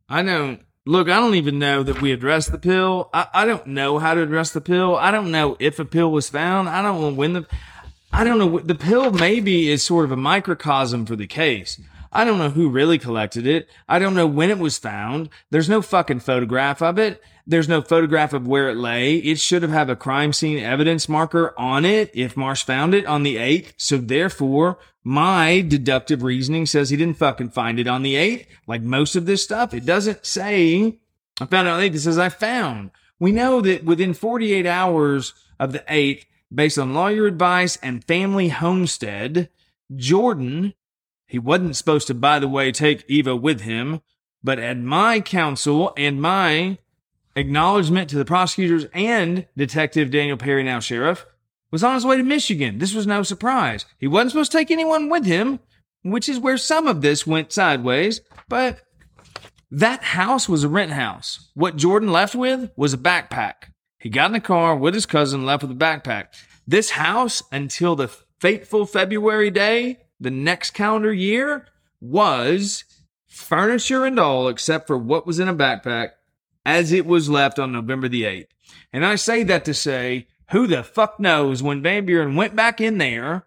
I 0.08 0.22
don't 0.22 0.60
look. 0.86 1.08
I 1.08 1.18
don't 1.18 1.34
even 1.34 1.58
know 1.58 1.82
that 1.82 2.00
we 2.00 2.12
addressed 2.12 2.52
the 2.52 2.58
pill. 2.58 3.10
I, 3.12 3.26
I 3.34 3.44
don't 3.46 3.66
know 3.66 3.98
how 3.98 4.14
to 4.14 4.22
address 4.22 4.52
the 4.52 4.60
pill. 4.60 4.94
I 4.94 5.10
don't 5.10 5.32
know 5.32 5.56
if 5.58 5.80
a 5.80 5.84
pill 5.84 6.12
was 6.12 6.30
found. 6.30 6.68
I 6.68 6.82
don't 6.82 7.00
know 7.00 7.12
when 7.12 7.32
the. 7.32 7.46
I 8.12 8.22
don't 8.22 8.38
know. 8.38 8.60
The 8.60 8.76
pill 8.76 9.10
maybe 9.10 9.68
is 9.68 9.82
sort 9.82 10.04
of 10.04 10.12
a 10.12 10.16
microcosm 10.16 11.06
for 11.06 11.16
the 11.16 11.26
case. 11.26 11.80
I 12.12 12.24
don't 12.24 12.38
know 12.38 12.50
who 12.50 12.68
really 12.68 12.98
collected 12.98 13.46
it. 13.46 13.68
I 13.88 13.98
don't 13.98 14.14
know 14.14 14.26
when 14.26 14.50
it 14.50 14.58
was 14.58 14.78
found. 14.78 15.28
There's 15.50 15.68
no 15.68 15.80
fucking 15.80 16.20
photograph 16.20 16.82
of 16.82 16.98
it. 16.98 17.22
There's 17.46 17.68
no 17.68 17.82
photograph 17.82 18.32
of 18.32 18.46
where 18.46 18.68
it 18.68 18.76
lay. 18.76 19.16
It 19.16 19.38
should 19.38 19.62
have 19.62 19.70
had 19.70 19.90
a 19.90 19.96
crime 19.96 20.32
scene 20.32 20.58
evidence 20.58 21.08
marker 21.08 21.54
on 21.58 21.84
it 21.84 22.10
if 22.14 22.36
Marsh 22.36 22.64
found 22.64 22.94
it 22.94 23.06
on 23.06 23.22
the 23.22 23.36
8th. 23.36 23.74
So 23.76 23.96
therefore, 23.96 24.78
my 25.02 25.60
deductive 25.60 26.22
reasoning 26.22 26.66
says 26.66 26.90
he 26.90 26.96
didn't 26.96 27.18
fucking 27.18 27.50
find 27.50 27.78
it 27.78 27.86
on 27.88 28.02
the 28.02 28.14
8th. 28.14 28.46
Like 28.66 28.82
most 28.82 29.16
of 29.16 29.26
this 29.26 29.42
stuff, 29.42 29.72
it 29.72 29.84
doesn't 29.84 30.26
say 30.26 30.98
I 31.40 31.46
found 31.46 31.68
it 31.68 31.70
on 31.70 31.80
the 31.80 31.88
8th. 31.88 31.94
It 31.94 32.00
says 32.00 32.18
I 32.18 32.28
found. 32.28 32.90
We 33.18 33.32
know 33.32 33.60
that 33.60 33.84
within 33.84 34.14
48 34.14 34.66
hours 34.66 35.34
of 35.58 35.72
the 35.72 35.80
8th, 35.80 36.24
based 36.52 36.78
on 36.78 36.94
lawyer 36.94 37.26
advice 37.26 37.76
and 37.82 38.04
family 38.04 38.48
homestead, 38.48 39.48
Jordan, 39.94 40.74
he 41.30 41.38
wasn't 41.38 41.76
supposed 41.76 42.08
to, 42.08 42.14
by 42.14 42.40
the 42.40 42.48
way, 42.48 42.72
take 42.72 43.04
Eva 43.06 43.36
with 43.36 43.60
him, 43.60 44.00
but 44.42 44.58
at 44.58 44.76
my 44.76 45.20
counsel 45.20 45.92
and 45.96 46.20
my 46.20 46.78
acknowledgement 47.36 48.10
to 48.10 48.16
the 48.16 48.24
prosecutors 48.24 48.86
and 48.92 49.46
Detective 49.56 50.10
Daniel 50.10 50.36
Perry, 50.36 50.64
now 50.64 50.80
sheriff, 50.80 51.24
was 51.70 51.84
on 51.84 51.94
his 51.94 52.04
way 52.04 52.16
to 52.16 52.24
Michigan. 52.24 52.78
This 52.78 52.92
was 52.92 53.06
no 53.06 53.22
surprise. 53.22 53.86
He 54.00 54.08
wasn't 54.08 54.32
supposed 54.32 54.50
to 54.50 54.58
take 54.58 54.72
anyone 54.72 55.08
with 55.08 55.24
him, 55.24 55.60
which 56.02 56.28
is 56.28 56.40
where 56.40 56.56
some 56.56 56.88
of 56.88 57.00
this 57.00 57.28
went 57.28 57.52
sideways, 57.52 58.22
but 58.48 58.80
that 59.70 60.02
house 60.02 60.48
was 60.48 60.64
a 60.64 60.68
rent 60.68 60.90
house. 60.90 61.48
What 61.54 61.76
Jordan 61.76 62.10
left 62.10 62.34
with 62.34 62.72
was 62.74 62.92
a 62.92 62.98
backpack. 62.98 63.70
He 64.00 64.08
got 64.08 64.26
in 64.26 64.32
the 64.32 64.40
car 64.40 64.74
with 64.74 64.94
his 64.94 65.06
cousin, 65.06 65.46
left 65.46 65.62
with 65.62 65.70
a 65.70 65.74
backpack. 65.76 66.34
This 66.66 66.90
house, 66.90 67.40
until 67.52 67.94
the 67.94 68.08
fateful 68.40 68.84
February 68.84 69.52
day, 69.52 69.98
the 70.20 70.30
next 70.30 70.72
calendar 70.72 71.12
year, 71.12 71.66
was 72.00 72.84
furniture 73.26 74.04
and 74.04 74.18
all 74.18 74.48
except 74.48 74.86
for 74.86 74.98
what 74.98 75.26
was 75.26 75.38
in 75.38 75.48
a 75.48 75.54
backpack 75.54 76.10
as 76.64 76.92
it 76.92 77.06
was 77.06 77.30
left 77.30 77.58
on 77.58 77.72
November 77.72 78.08
the 78.08 78.22
8th. 78.24 78.46
And 78.92 79.04
I 79.04 79.14
say 79.14 79.42
that 79.44 79.64
to 79.64 79.74
say, 79.74 80.26
who 80.50 80.66
the 80.66 80.82
fuck 80.82 81.20
knows 81.20 81.62
when 81.62 81.82
Van 81.82 82.04
Buren 82.04 82.34
went 82.34 82.56
back 82.56 82.80
in 82.80 82.98
there 82.98 83.46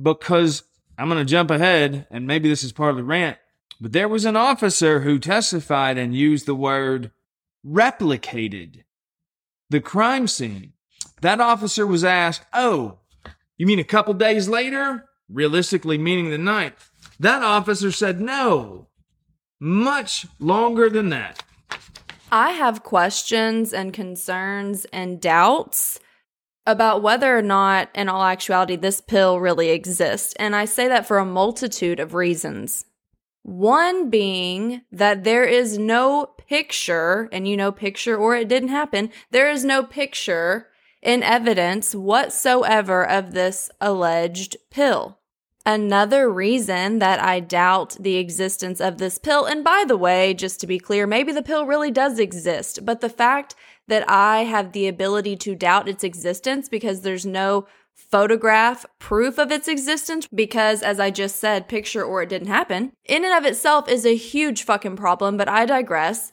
because 0.00 0.62
I'm 0.98 1.08
going 1.08 1.18
to 1.18 1.30
jump 1.30 1.50
ahead 1.50 2.06
and 2.10 2.26
maybe 2.26 2.48
this 2.48 2.62
is 2.62 2.72
part 2.72 2.90
of 2.90 2.96
the 2.96 3.04
rant, 3.04 3.38
but 3.80 3.92
there 3.92 4.08
was 4.08 4.24
an 4.24 4.36
officer 4.36 5.00
who 5.00 5.18
testified 5.18 5.98
and 5.98 6.14
used 6.14 6.46
the 6.46 6.54
word 6.54 7.10
replicated 7.66 8.84
the 9.70 9.80
crime 9.80 10.28
scene. 10.28 10.74
That 11.22 11.40
officer 11.40 11.86
was 11.86 12.04
asked, 12.04 12.44
Oh, 12.52 12.98
You 13.56 13.66
mean 13.66 13.78
a 13.78 13.84
couple 13.84 14.14
days 14.14 14.48
later? 14.48 15.08
Realistically, 15.28 15.98
meaning 15.98 16.30
the 16.30 16.38
ninth. 16.38 16.90
That 17.18 17.42
officer 17.42 17.92
said 17.92 18.20
no. 18.20 18.88
Much 19.60 20.26
longer 20.38 20.90
than 20.90 21.08
that. 21.10 21.42
I 22.30 22.50
have 22.50 22.82
questions 22.82 23.72
and 23.72 23.92
concerns 23.92 24.86
and 24.86 25.20
doubts 25.20 26.00
about 26.66 27.02
whether 27.02 27.36
or 27.36 27.42
not, 27.42 27.90
in 27.94 28.08
all 28.08 28.22
actuality, 28.22 28.76
this 28.76 29.00
pill 29.00 29.38
really 29.38 29.70
exists. 29.70 30.32
And 30.38 30.56
I 30.56 30.64
say 30.64 30.88
that 30.88 31.06
for 31.06 31.18
a 31.18 31.24
multitude 31.24 32.00
of 32.00 32.14
reasons. 32.14 32.86
One 33.42 34.10
being 34.10 34.82
that 34.92 35.24
there 35.24 35.44
is 35.44 35.76
no 35.76 36.26
picture, 36.26 37.28
and 37.32 37.46
you 37.46 37.56
know, 37.56 37.72
picture 37.72 38.16
or 38.16 38.36
it 38.36 38.48
didn't 38.48 38.68
happen, 38.68 39.10
there 39.30 39.50
is 39.50 39.64
no 39.64 39.82
picture 39.82 40.68
in 41.02 41.22
evidence 41.22 41.94
whatsoever 41.94 43.06
of 43.06 43.32
this 43.32 43.70
alleged 43.80 44.56
pill. 44.70 45.18
Another 45.64 46.28
reason 46.28 46.98
that 46.98 47.22
I 47.22 47.38
doubt 47.38 47.96
the 48.00 48.16
existence 48.16 48.80
of 48.80 48.98
this 48.98 49.18
pill, 49.18 49.44
and 49.44 49.62
by 49.62 49.84
the 49.86 49.96
way, 49.96 50.34
just 50.34 50.58
to 50.60 50.66
be 50.66 50.78
clear, 50.78 51.06
maybe 51.06 51.30
the 51.30 51.42
pill 51.42 51.66
really 51.66 51.90
does 51.90 52.18
exist, 52.18 52.84
but 52.84 53.00
the 53.00 53.08
fact 53.08 53.54
that 53.86 54.08
I 54.08 54.44
have 54.44 54.72
the 54.72 54.88
ability 54.88 55.36
to 55.36 55.54
doubt 55.54 55.88
its 55.88 56.02
existence 56.02 56.68
because 56.68 57.02
there's 57.02 57.26
no 57.26 57.66
photograph 57.94 58.84
proof 58.98 59.38
of 59.38 59.52
its 59.52 59.68
existence 59.68 60.26
because 60.34 60.82
as 60.82 60.98
I 60.98 61.10
just 61.10 61.36
said, 61.36 61.68
picture 61.68 62.02
or 62.02 62.22
it 62.22 62.28
didn't 62.28 62.48
happen, 62.48 62.92
in 63.04 63.24
and 63.24 63.32
of 63.32 63.44
itself 63.44 63.88
is 63.88 64.04
a 64.04 64.16
huge 64.16 64.64
fucking 64.64 64.96
problem, 64.96 65.36
but 65.36 65.48
I 65.48 65.64
digress. 65.66 66.32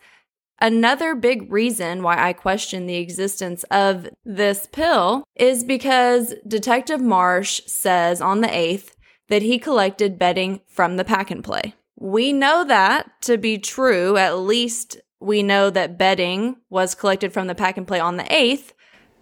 Another 0.61 1.15
big 1.15 1.51
reason 1.51 2.03
why 2.03 2.17
I 2.17 2.33
question 2.33 2.85
the 2.85 2.97
existence 2.97 3.63
of 3.71 4.09
this 4.25 4.67
pill 4.71 5.23
is 5.35 5.63
because 5.63 6.33
Detective 6.47 7.01
Marsh 7.01 7.61
says 7.65 8.19
on 8.19 8.41
the 8.41 8.47
8th 8.47 8.91
that 9.29 9.41
he 9.41 9.57
collected 9.57 10.19
bedding 10.19 10.59
from 10.67 10.97
the 10.97 11.05
pack 11.05 11.31
and 11.31 11.43
play. 11.43 11.75
We 11.97 12.33
know 12.33 12.63
that 12.65 13.21
to 13.21 13.37
be 13.37 13.57
true, 13.57 14.17
at 14.17 14.39
least 14.39 14.97
we 15.21 15.43
know 15.43 15.69
that 15.69 15.97
bedding 15.97 16.57
was 16.69 16.95
collected 16.95 17.31
from 17.31 17.47
the 17.47 17.55
pack 17.55 17.77
and 17.77 17.87
play 17.87 17.99
on 17.99 18.17
the 18.17 18.23
8th 18.23 18.71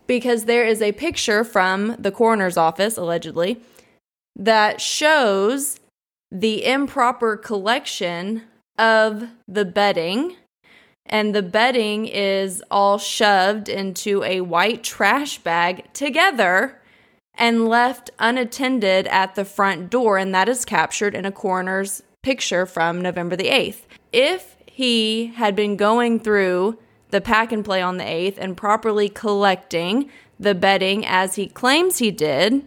because 0.08 0.46
there 0.46 0.66
is 0.66 0.82
a 0.82 0.94
picture 0.94 1.44
from 1.44 1.96
the 2.00 2.12
coroner's 2.12 2.58
office, 2.58 2.98
allegedly, 2.98 3.60
that 4.36 4.80
shows 4.80 5.80
the 6.32 6.66
improper 6.66 7.36
collection 7.36 8.44
of 8.78 9.28
the 9.48 9.66
bedding. 9.66 10.36
And 11.08 11.34
the 11.34 11.42
bedding 11.42 12.06
is 12.06 12.62
all 12.70 12.98
shoved 12.98 13.70
into 13.70 14.24
a 14.24 14.42
white 14.42 14.84
trash 14.84 15.38
bag 15.38 15.92
together 15.94 16.82
and 17.34 17.68
left 17.68 18.12
unattended 18.20 19.08
at 19.08 19.36
the 19.36 19.46
front 19.46 19.90
door. 19.90 20.18
And 20.18 20.36
that 20.36 20.50
is 20.50 20.66
captured 20.66 21.16
in 21.16 21.26
a 21.26 21.32
coroner's 21.32 22.04
picture 22.24 22.66
from 22.66 23.02
November 23.02 23.36
the 23.36 23.50
8th. 23.50 23.82
If 24.12 24.58
he 24.66 25.28
had 25.28 25.56
been 25.56 25.78
going 25.78 26.20
through 26.20 26.78
the 27.10 27.22
pack 27.22 27.52
and 27.52 27.64
play 27.64 27.82
on 27.82 27.98
the 27.98 28.04
8th 28.04 28.38
and 28.38 28.58
properly 28.58 29.08
collecting 29.08 30.10
the 30.40 30.54
bedding 30.54 31.06
as 31.06 31.36
he 31.36 31.48
claims 31.48 32.00
he 32.00 32.12
did, 32.12 32.66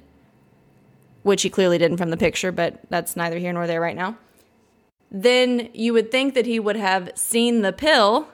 which 1.22 1.42
he 1.42 1.50
clearly 1.50 1.76
didn't 1.76 1.98
from 1.98 2.10
the 2.10 2.16
picture, 2.16 2.50
but 2.50 2.80
that's 2.88 3.16
neither 3.16 3.38
here 3.38 3.52
nor 3.52 3.66
there 3.66 3.80
right 3.80 3.96
now, 3.96 4.16
then 5.10 5.68
you 5.72 5.92
would 5.92 6.10
think 6.10 6.34
that 6.34 6.46
he 6.46 6.60
would 6.60 6.76
have 6.76 7.10
seen 7.14 7.62
the 7.62 7.72
pill 7.72 8.28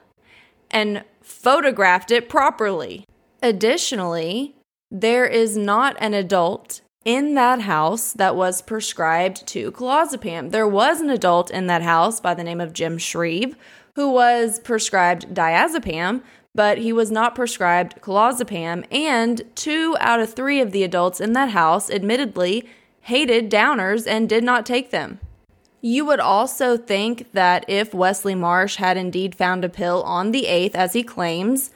and 0.70 1.04
photographed 1.22 2.10
it 2.10 2.28
properly. 2.28 3.04
Additionally, 3.42 4.54
there 4.90 5.26
is 5.26 5.56
not 5.56 5.96
an 5.98 6.14
adult 6.14 6.80
in 7.04 7.34
that 7.34 7.60
house 7.62 8.12
that 8.12 8.34
was 8.34 8.62
prescribed 8.62 9.46
to 9.46 9.70
clozapam. 9.72 10.50
There 10.50 10.66
was 10.66 11.00
an 11.00 11.08
adult 11.08 11.50
in 11.50 11.66
that 11.68 11.82
house 11.82 12.20
by 12.20 12.34
the 12.34 12.44
name 12.44 12.60
of 12.60 12.72
Jim 12.72 12.98
Shreeve 12.98 13.54
who 13.96 14.10
was 14.10 14.60
prescribed 14.60 15.34
diazepam, 15.34 16.22
but 16.54 16.78
he 16.78 16.92
was 16.92 17.10
not 17.10 17.34
prescribed 17.34 18.00
clozapam, 18.02 18.84
and 18.90 19.42
two 19.54 19.96
out 20.00 20.20
of 20.20 20.32
three 20.32 20.60
of 20.60 20.70
the 20.70 20.84
adults 20.84 21.20
in 21.20 21.32
that 21.32 21.50
house 21.50 21.90
admittedly 21.90 22.68
hated 23.00 23.50
downers 23.50 24.06
and 24.06 24.28
did 24.28 24.44
not 24.44 24.66
take 24.66 24.90
them. 24.90 25.18
You 25.86 26.04
would 26.06 26.18
also 26.18 26.76
think 26.76 27.30
that 27.30 27.64
if 27.68 27.94
Wesley 27.94 28.34
Marsh 28.34 28.74
had 28.74 28.96
indeed 28.96 29.36
found 29.36 29.64
a 29.64 29.68
pill 29.68 30.02
on 30.02 30.32
the 30.32 30.46
8th, 30.48 30.74
as 30.74 30.94
he 30.94 31.04
claims, 31.04 31.70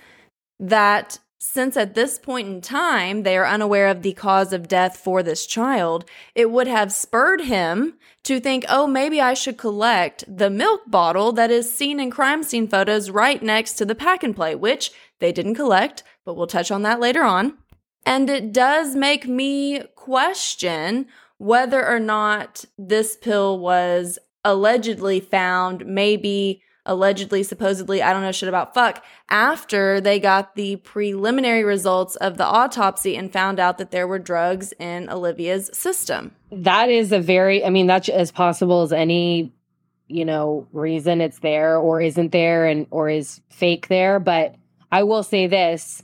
that 0.58 1.20
since 1.38 1.76
at 1.76 1.94
this 1.94 2.18
point 2.18 2.48
in 2.48 2.60
time 2.60 3.22
they 3.22 3.38
are 3.38 3.46
unaware 3.46 3.86
of 3.86 4.02
the 4.02 4.12
cause 4.12 4.52
of 4.52 4.66
death 4.66 4.96
for 4.96 5.22
this 5.22 5.46
child, 5.46 6.04
it 6.34 6.50
would 6.50 6.66
have 6.66 6.92
spurred 6.92 7.42
him 7.42 7.94
to 8.24 8.40
think, 8.40 8.64
oh, 8.68 8.88
maybe 8.88 9.20
I 9.20 9.32
should 9.32 9.56
collect 9.56 10.24
the 10.26 10.50
milk 10.50 10.80
bottle 10.88 11.30
that 11.34 11.52
is 11.52 11.72
seen 11.72 12.00
in 12.00 12.10
crime 12.10 12.42
scene 12.42 12.66
photos 12.66 13.10
right 13.10 13.40
next 13.40 13.74
to 13.74 13.84
the 13.84 13.94
pack 13.94 14.24
and 14.24 14.34
play, 14.34 14.56
which 14.56 14.90
they 15.20 15.30
didn't 15.30 15.54
collect, 15.54 16.02
but 16.24 16.34
we'll 16.34 16.48
touch 16.48 16.72
on 16.72 16.82
that 16.82 16.98
later 16.98 17.22
on. 17.22 17.58
And 18.04 18.28
it 18.28 18.52
does 18.52 18.96
make 18.96 19.28
me 19.28 19.84
question 19.94 21.06
whether 21.40 21.86
or 21.86 21.98
not 21.98 22.66
this 22.76 23.16
pill 23.16 23.58
was 23.58 24.18
allegedly 24.44 25.20
found 25.20 25.86
maybe 25.86 26.62
allegedly, 26.84 27.42
supposedly, 27.42 28.02
I 28.02 28.12
don't 28.12 28.20
know 28.20 28.30
shit 28.30 28.50
about 28.50 28.74
fuck, 28.74 29.02
after 29.30 30.02
they 30.02 30.20
got 30.20 30.54
the 30.54 30.76
preliminary 30.76 31.64
results 31.64 32.16
of 32.16 32.36
the 32.36 32.44
autopsy 32.44 33.16
and 33.16 33.32
found 33.32 33.58
out 33.58 33.78
that 33.78 33.90
there 33.90 34.06
were 34.06 34.18
drugs 34.18 34.74
in 34.78 35.08
Olivia's 35.08 35.70
system. 35.72 36.32
That 36.52 36.90
is 36.90 37.10
a 37.10 37.20
very, 37.20 37.64
I 37.64 37.70
mean, 37.70 37.86
that's 37.86 38.10
as 38.10 38.30
possible 38.30 38.82
as 38.82 38.92
any, 38.92 39.50
you 40.08 40.26
know, 40.26 40.68
reason 40.74 41.22
it's 41.22 41.38
there 41.38 41.78
or 41.78 42.02
isn't 42.02 42.32
there 42.32 42.66
and 42.66 42.86
or 42.90 43.08
is 43.08 43.40
fake 43.48 43.88
there. 43.88 44.20
But 44.20 44.56
I 44.92 45.04
will 45.04 45.22
say 45.22 45.46
this 45.46 46.02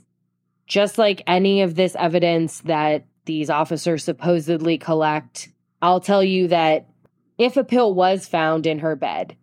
just 0.65 0.97
like 0.97 1.21
any 1.27 1.61
of 1.61 1.75
this 1.75 1.95
evidence 1.95 2.61
that 2.61 3.05
these 3.27 3.51
officers 3.51 4.03
supposedly 4.03 4.79
collect, 4.79 5.49
I'll 5.81 5.99
tell 5.99 6.23
you 6.23 6.47
that 6.47 6.89
if 7.37 7.55
a 7.55 7.63
pill 7.63 7.93
was 7.93 8.27
found 8.27 8.65
in 8.65 8.79
her 8.79 8.95
bed, 8.95 9.37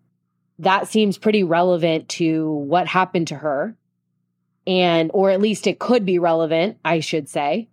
that 0.59 0.89
seems 0.89 1.19
pretty 1.19 1.45
relevant 1.45 2.09
to 2.09 2.51
what 2.51 2.89
happened 2.89 3.29
to 3.29 3.37
her. 3.37 3.77
And, 4.67 5.11
or 5.15 5.31
at 5.31 5.41
least 5.41 5.67
it 5.67 5.79
could 5.79 6.05
be 6.05 6.19
relevant, 6.19 6.79
I 6.85 7.01
should 7.01 7.29
say. 7.29 7.69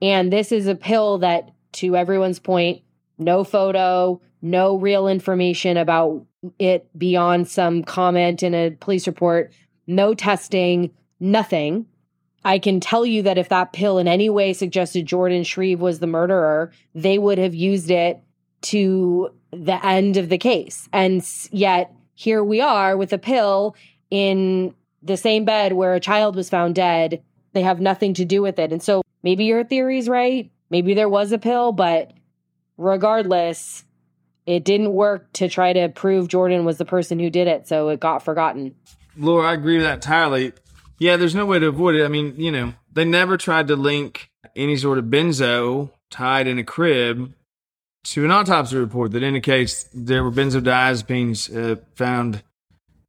And 0.00 0.32
this 0.32 0.52
is 0.52 0.66
a 0.66 0.74
pill 0.74 1.18
that, 1.18 1.50
to 1.72 1.96
everyone's 1.96 2.38
point, 2.38 2.82
no 3.18 3.44
photo, 3.44 4.20
no 4.40 4.76
real 4.76 5.08
information 5.08 5.76
about 5.76 6.24
it 6.58 6.88
beyond 6.96 7.48
some 7.48 7.82
comment 7.82 8.42
in 8.42 8.54
a 8.54 8.70
police 8.70 9.06
report, 9.06 9.52
no 9.86 10.14
testing, 10.14 10.92
nothing. 11.18 11.86
I 12.44 12.58
can 12.58 12.80
tell 12.80 13.04
you 13.04 13.22
that 13.22 13.38
if 13.38 13.48
that 13.48 13.72
pill 13.72 13.98
in 13.98 14.08
any 14.08 14.30
way 14.30 14.52
suggested 14.52 15.06
Jordan 15.06 15.42
Shreeve 15.42 15.80
was 15.80 15.98
the 15.98 16.06
murderer, 16.06 16.72
they 16.94 17.18
would 17.18 17.38
have 17.38 17.54
used 17.54 17.90
it 17.90 18.20
to 18.62 19.30
the 19.50 19.84
end 19.84 20.16
of 20.16 20.28
the 20.28 20.38
case. 20.38 20.88
And 20.92 21.26
yet 21.50 21.92
here 22.14 22.42
we 22.42 22.60
are 22.60 22.96
with 22.96 23.12
a 23.12 23.18
pill 23.18 23.76
in 24.10 24.74
the 25.02 25.16
same 25.16 25.44
bed 25.44 25.72
where 25.72 25.94
a 25.94 26.00
child 26.00 26.36
was 26.36 26.50
found 26.50 26.74
dead. 26.74 27.22
They 27.52 27.62
have 27.62 27.80
nothing 27.80 28.14
to 28.14 28.24
do 28.24 28.42
with 28.42 28.58
it. 28.58 28.72
And 28.72 28.82
so 28.82 29.02
maybe 29.22 29.44
your 29.44 29.64
theory's 29.64 30.08
right. 30.08 30.50
Maybe 30.70 30.94
there 30.94 31.08
was 31.08 31.32
a 31.32 31.38
pill, 31.38 31.72
but 31.72 32.12
regardless, 32.76 33.84
it 34.46 34.64
didn't 34.64 34.92
work 34.92 35.32
to 35.34 35.48
try 35.48 35.72
to 35.72 35.88
prove 35.88 36.28
Jordan 36.28 36.64
was 36.64 36.78
the 36.78 36.84
person 36.84 37.18
who 37.18 37.30
did 37.30 37.48
it. 37.48 37.68
So 37.68 37.88
it 37.88 38.00
got 38.00 38.22
forgotten. 38.22 38.74
Laura, 39.16 39.48
I 39.48 39.54
agree 39.54 39.76
with 39.76 39.84
that 39.84 39.94
entirely. 39.94 40.52
Yeah, 40.98 41.16
there's 41.16 41.34
no 41.34 41.46
way 41.46 41.58
to 41.58 41.68
avoid 41.68 41.94
it. 41.94 42.04
I 42.04 42.08
mean, 42.08 42.34
you 42.36 42.50
know, 42.50 42.74
they 42.92 43.04
never 43.04 43.36
tried 43.36 43.68
to 43.68 43.76
link 43.76 44.30
any 44.56 44.76
sort 44.76 44.98
of 44.98 45.06
benzo 45.06 45.90
tied 46.10 46.46
in 46.46 46.58
a 46.58 46.64
crib 46.64 47.34
to 48.04 48.24
an 48.24 48.30
autopsy 48.30 48.76
report 48.76 49.12
that 49.12 49.22
indicates 49.22 49.84
there 49.92 50.24
were 50.24 50.30
benzodiazepines 50.30 51.54
uh, 51.54 51.80
found 51.94 52.42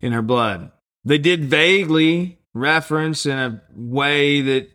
in 0.02 0.12
her 0.12 0.21
blood. 0.21 0.71
They 1.06 1.17
did 1.17 1.45
vaguely 1.45 2.39
reference 2.54 3.25
in 3.25 3.38
a 3.38 3.62
way 3.73 4.41
that 4.41 4.69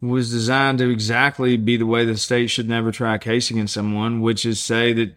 was 0.00 0.30
designed 0.30 0.78
to 0.78 0.90
exactly 0.90 1.56
be 1.56 1.76
the 1.76 1.86
way 1.86 2.04
the 2.04 2.16
state 2.16 2.48
should 2.48 2.68
never 2.68 2.92
try 2.92 3.14
a 3.14 3.18
case 3.18 3.50
against 3.50 3.74
someone, 3.74 4.20
which 4.20 4.46
is 4.46 4.60
say 4.60 4.92
that 4.92 5.14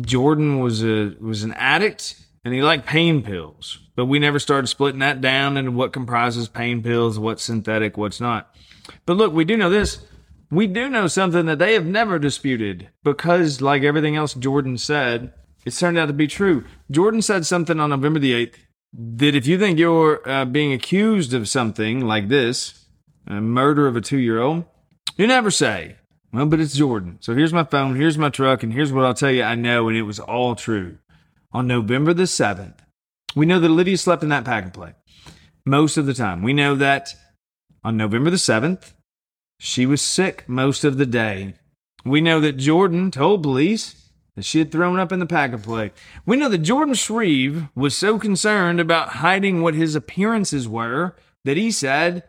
Jordan 0.00 0.60
was 0.60 0.82
a 0.82 1.14
was 1.20 1.42
an 1.42 1.52
addict 1.54 2.16
and 2.44 2.54
he 2.54 2.62
liked 2.62 2.86
pain 2.86 3.22
pills. 3.22 3.78
But 3.94 4.06
we 4.06 4.18
never 4.18 4.38
started 4.38 4.68
splitting 4.68 5.00
that 5.00 5.20
down 5.20 5.56
into 5.56 5.70
what 5.70 5.92
comprises 5.92 6.48
pain 6.48 6.82
pills, 6.82 7.18
what's 7.18 7.42
synthetic, 7.42 7.96
what's 7.96 8.20
not. 8.20 8.54
But 9.04 9.16
look, 9.18 9.32
we 9.32 9.44
do 9.44 9.56
know 9.56 9.70
this 9.70 10.04
we 10.52 10.66
do 10.66 10.90
know 10.90 11.06
something 11.06 11.46
that 11.46 11.58
they 11.58 11.72
have 11.72 11.86
never 11.86 12.18
disputed 12.18 12.90
because, 13.02 13.62
like 13.62 13.82
everything 13.82 14.16
else 14.16 14.34
Jordan 14.34 14.76
said, 14.76 15.32
it's 15.64 15.80
turned 15.80 15.96
out 15.96 16.06
to 16.06 16.12
be 16.12 16.26
true. 16.26 16.64
Jordan 16.90 17.22
said 17.22 17.46
something 17.46 17.80
on 17.80 17.88
November 17.88 18.18
the 18.18 18.34
8th 18.46 18.56
that 18.92 19.34
if 19.34 19.46
you 19.46 19.58
think 19.58 19.78
you're 19.78 20.28
uh, 20.28 20.44
being 20.44 20.74
accused 20.74 21.32
of 21.32 21.48
something 21.48 22.00
like 22.00 22.28
this, 22.28 22.84
a 23.26 23.40
murder 23.40 23.86
of 23.86 23.96
a 23.96 24.02
two 24.02 24.18
year 24.18 24.42
old, 24.42 24.66
you 25.16 25.26
never 25.26 25.50
say, 25.50 25.96
Well, 26.34 26.44
but 26.44 26.60
it's 26.60 26.76
Jordan. 26.76 27.16
So 27.20 27.34
here's 27.34 27.54
my 27.54 27.64
phone, 27.64 27.96
here's 27.96 28.18
my 28.18 28.28
truck, 28.28 28.62
and 28.62 28.74
here's 28.74 28.92
what 28.92 29.06
I'll 29.06 29.14
tell 29.14 29.30
you 29.30 29.44
I 29.44 29.54
know, 29.54 29.88
and 29.88 29.96
it 29.96 30.02
was 30.02 30.20
all 30.20 30.54
true. 30.54 30.98
On 31.52 31.66
November 31.66 32.12
the 32.12 32.24
7th, 32.24 32.80
we 33.34 33.46
know 33.46 33.58
that 33.60 33.70
Olivia 33.70 33.96
slept 33.96 34.22
in 34.22 34.28
that 34.30 34.44
pack 34.44 34.64
and 34.64 34.74
play 34.74 34.94
most 35.64 35.96
of 35.96 36.06
the 36.06 36.14
time. 36.14 36.42
We 36.42 36.52
know 36.52 36.74
that 36.74 37.14
on 37.84 37.96
November 37.96 38.30
the 38.30 38.36
7th, 38.36 38.92
she 39.58 39.86
was 39.86 40.02
sick 40.02 40.48
most 40.48 40.84
of 40.84 40.98
the 40.98 41.06
day. 41.06 41.54
We 42.04 42.20
know 42.20 42.40
that 42.40 42.56
Jordan 42.56 43.10
told 43.10 43.42
police 43.42 44.10
that 44.34 44.44
she 44.44 44.58
had 44.58 44.72
thrown 44.72 44.98
up 44.98 45.12
in 45.12 45.18
the 45.18 45.26
pack 45.26 45.52
and 45.52 45.62
play. 45.62 45.92
We 46.26 46.36
know 46.36 46.48
that 46.48 46.58
Jordan 46.58 46.94
Shreeve 46.94 47.70
was 47.74 47.96
so 47.96 48.18
concerned 48.18 48.80
about 48.80 49.10
hiding 49.10 49.62
what 49.62 49.74
his 49.74 49.94
appearances 49.94 50.66
were 50.66 51.14
that 51.44 51.56
he 51.56 51.70
said, 51.70 52.24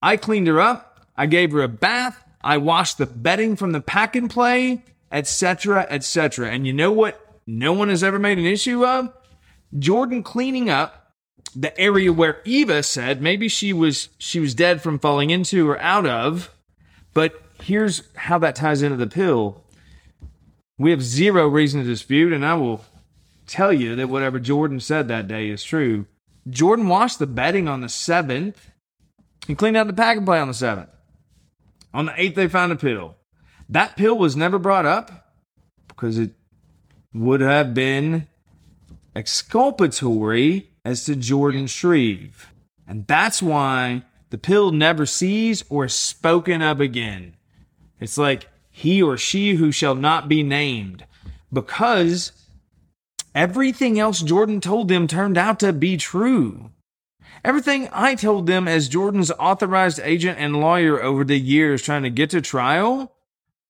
I 0.00 0.16
cleaned 0.16 0.48
her 0.48 0.60
up, 0.60 1.06
I 1.16 1.26
gave 1.26 1.52
her 1.52 1.62
a 1.62 1.68
bath, 1.68 2.24
I 2.40 2.56
washed 2.58 2.98
the 2.98 3.06
bedding 3.06 3.54
from 3.54 3.72
the 3.72 3.80
pack 3.80 4.16
and 4.16 4.28
play, 4.28 4.82
etc., 5.12 5.86
etc. 5.88 6.50
And 6.50 6.66
you 6.66 6.72
know 6.72 6.90
what 6.90 7.20
no 7.46 7.72
one 7.72 7.88
has 7.88 8.02
ever 8.02 8.18
made 8.18 8.38
an 8.38 8.46
issue 8.46 8.84
of? 8.84 9.12
Jordan 9.78 10.22
cleaning 10.22 10.68
up 10.70 11.14
the 11.54 11.78
area 11.78 12.12
where 12.12 12.40
Eva 12.44 12.82
said 12.82 13.20
maybe 13.20 13.48
she 13.48 13.72
was 13.72 14.08
she 14.18 14.40
was 14.40 14.54
dead 14.54 14.82
from 14.82 14.98
falling 14.98 15.30
into 15.30 15.68
or 15.68 15.78
out 15.80 16.06
of. 16.06 16.50
But 17.14 17.40
here's 17.62 18.02
how 18.16 18.38
that 18.38 18.56
ties 18.56 18.82
into 18.82 18.96
the 18.96 19.06
pill. 19.06 19.64
We 20.78 20.90
have 20.90 21.02
zero 21.02 21.46
reason 21.46 21.80
to 21.80 21.86
dispute, 21.86 22.32
and 22.32 22.44
I 22.44 22.54
will 22.54 22.84
tell 23.46 23.72
you 23.72 23.94
that 23.96 24.08
whatever 24.08 24.38
Jordan 24.38 24.80
said 24.80 25.08
that 25.08 25.28
day 25.28 25.48
is 25.50 25.62
true. 25.62 26.06
Jordan 26.48 26.88
washed 26.88 27.18
the 27.18 27.26
bedding 27.26 27.68
on 27.68 27.82
the 27.82 27.88
seventh 27.88 28.70
and 29.46 29.58
cleaned 29.58 29.76
out 29.76 29.86
the 29.86 29.92
pack 29.92 30.16
and 30.16 30.26
play 30.26 30.40
on 30.40 30.48
the 30.48 30.54
seventh. 30.54 30.88
On 31.94 32.06
the 32.06 32.20
eighth, 32.20 32.34
they 32.34 32.48
found 32.48 32.72
a 32.72 32.76
pill. 32.76 33.16
That 33.68 33.96
pill 33.96 34.16
was 34.16 34.36
never 34.36 34.58
brought 34.58 34.86
up 34.86 35.34
because 35.88 36.18
it 36.18 36.32
would 37.12 37.40
have 37.40 37.74
been 37.74 38.26
exculpatory 39.14 40.70
as 40.84 41.04
to 41.04 41.16
Jordan 41.16 41.66
Shreeve. 41.66 42.46
And 42.86 43.06
that's 43.06 43.42
why 43.42 44.02
the 44.30 44.38
pill 44.38 44.70
never 44.70 45.06
sees 45.06 45.64
or 45.68 45.86
is 45.86 45.94
spoken 45.94 46.62
of 46.62 46.80
again. 46.80 47.36
It's 48.00 48.18
like 48.18 48.48
he 48.70 49.02
or 49.02 49.16
she 49.16 49.54
who 49.54 49.70
shall 49.70 49.94
not 49.94 50.28
be 50.28 50.42
named 50.42 51.04
because 51.52 52.32
everything 53.34 53.98
else 53.98 54.20
Jordan 54.20 54.60
told 54.60 54.88
them 54.88 55.06
turned 55.06 55.36
out 55.36 55.60
to 55.60 55.72
be 55.72 55.96
true. 55.96 56.70
Everything 57.44 57.88
I 57.92 58.14
told 58.14 58.46
them 58.46 58.68
as 58.68 58.88
Jordan's 58.88 59.32
authorized 59.32 60.00
agent 60.02 60.38
and 60.38 60.60
lawyer 60.60 61.02
over 61.02 61.24
the 61.24 61.38
years 61.38 61.82
trying 61.82 62.04
to 62.04 62.10
get 62.10 62.30
to 62.30 62.40
trial 62.40 63.12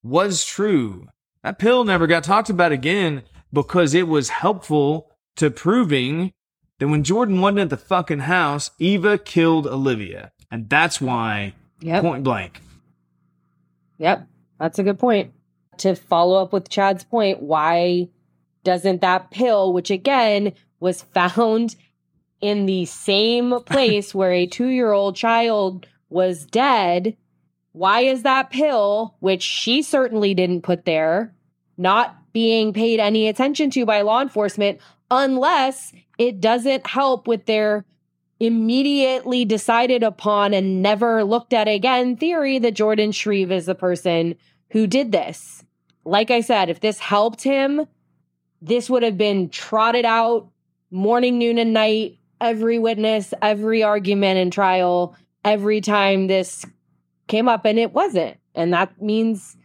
was 0.02 0.44
true. 0.44 1.08
That 1.42 1.58
pill 1.58 1.84
never 1.84 2.06
got 2.06 2.24
talked 2.24 2.50
about 2.50 2.72
again 2.72 3.22
because 3.52 3.94
it 3.94 4.08
was 4.08 4.28
helpful 4.28 5.10
to 5.36 5.50
proving 5.50 6.32
that 6.78 6.88
when 6.88 7.04
Jordan 7.04 7.40
wasn't 7.40 7.60
at 7.60 7.70
the 7.70 7.76
fucking 7.76 8.20
house, 8.20 8.70
Eva 8.78 9.18
killed 9.18 9.66
Olivia. 9.66 10.32
And 10.50 10.68
that's 10.68 11.00
why, 11.00 11.54
Yep. 11.80 12.02
point 12.02 12.24
blank. 12.24 12.60
Yep. 13.98 14.26
That's 14.58 14.78
a 14.78 14.82
good 14.82 14.98
point. 14.98 15.32
To 15.78 15.94
follow 15.94 16.40
up 16.42 16.52
with 16.52 16.68
Chad's 16.68 17.04
point, 17.04 17.42
why 17.42 18.08
doesn't 18.64 19.00
that 19.00 19.30
pill, 19.30 19.72
which 19.72 19.90
again 19.90 20.52
was 20.80 21.02
found 21.02 21.76
in 22.40 22.66
the 22.66 22.84
same 22.84 23.60
place 23.66 24.14
where 24.14 24.32
a 24.32 24.46
two 24.46 24.68
year 24.68 24.92
old 24.92 25.16
child 25.16 25.86
was 26.10 26.44
dead, 26.44 27.16
why 27.72 28.00
is 28.00 28.22
that 28.22 28.50
pill, 28.50 29.16
which 29.20 29.42
she 29.42 29.82
certainly 29.82 30.34
didn't 30.34 30.62
put 30.62 30.84
there, 30.84 31.34
not 31.78 32.16
being 32.32 32.72
paid 32.72 33.00
any 33.00 33.28
attention 33.28 33.70
to 33.70 33.86
by 33.86 34.02
law 34.02 34.20
enforcement 34.20 34.78
unless 35.12 35.92
it 36.16 36.40
doesn't 36.40 36.86
help 36.86 37.28
with 37.28 37.44
their 37.44 37.84
immediately 38.40 39.44
decided 39.44 40.02
upon 40.02 40.52
and 40.54 40.82
never 40.82 41.22
looked 41.22 41.52
at 41.52 41.68
again 41.68 42.16
theory 42.16 42.58
that 42.58 42.74
Jordan 42.74 43.12
Shreve 43.12 43.52
is 43.52 43.66
the 43.66 43.74
person 43.74 44.34
who 44.70 44.86
did 44.86 45.12
this. 45.12 45.64
Like 46.04 46.32
I 46.32 46.40
said, 46.40 46.68
if 46.68 46.80
this 46.80 46.98
helped 46.98 47.42
him, 47.42 47.86
this 48.60 48.90
would 48.90 49.04
have 49.04 49.18
been 49.18 49.50
trotted 49.50 50.04
out 50.04 50.48
morning, 50.90 51.38
noon, 51.38 51.58
and 51.58 51.72
night, 51.72 52.18
every 52.40 52.78
witness, 52.78 53.32
every 53.42 53.82
argument 53.82 54.38
and 54.38 54.52
trial, 54.52 55.14
every 55.44 55.80
time 55.80 56.26
this 56.26 56.64
came 57.28 57.48
up, 57.48 57.64
and 57.64 57.78
it 57.78 57.92
wasn't. 57.92 58.38
And 58.54 58.72
that 58.72 59.00
means, 59.00 59.56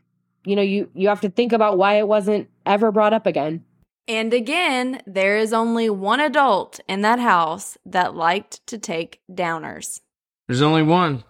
you 0.45 0.55
know, 0.55 0.62
you 0.62 0.89
you 0.93 1.07
have 1.07 1.21
to 1.21 1.29
think 1.29 1.53
about 1.53 1.77
why 1.77 1.95
it 1.95 2.07
wasn't 2.07 2.49
ever 2.65 2.91
brought 2.91 3.13
up 3.13 3.25
again. 3.25 3.63
And 4.07 4.33
again, 4.33 5.01
there 5.05 5.37
is 5.37 5.51
only 5.51 5.89
one 5.89 6.21
adult 6.21 6.79
in 6.87 7.01
that 7.01 7.19
house 7.19 7.77
that 7.85 8.15
liked 8.15 8.65
to 8.67 8.77
take 8.77 9.19
downers. 9.29 9.99
There's 10.47 10.61
only 10.61 10.83
one. 10.83 11.25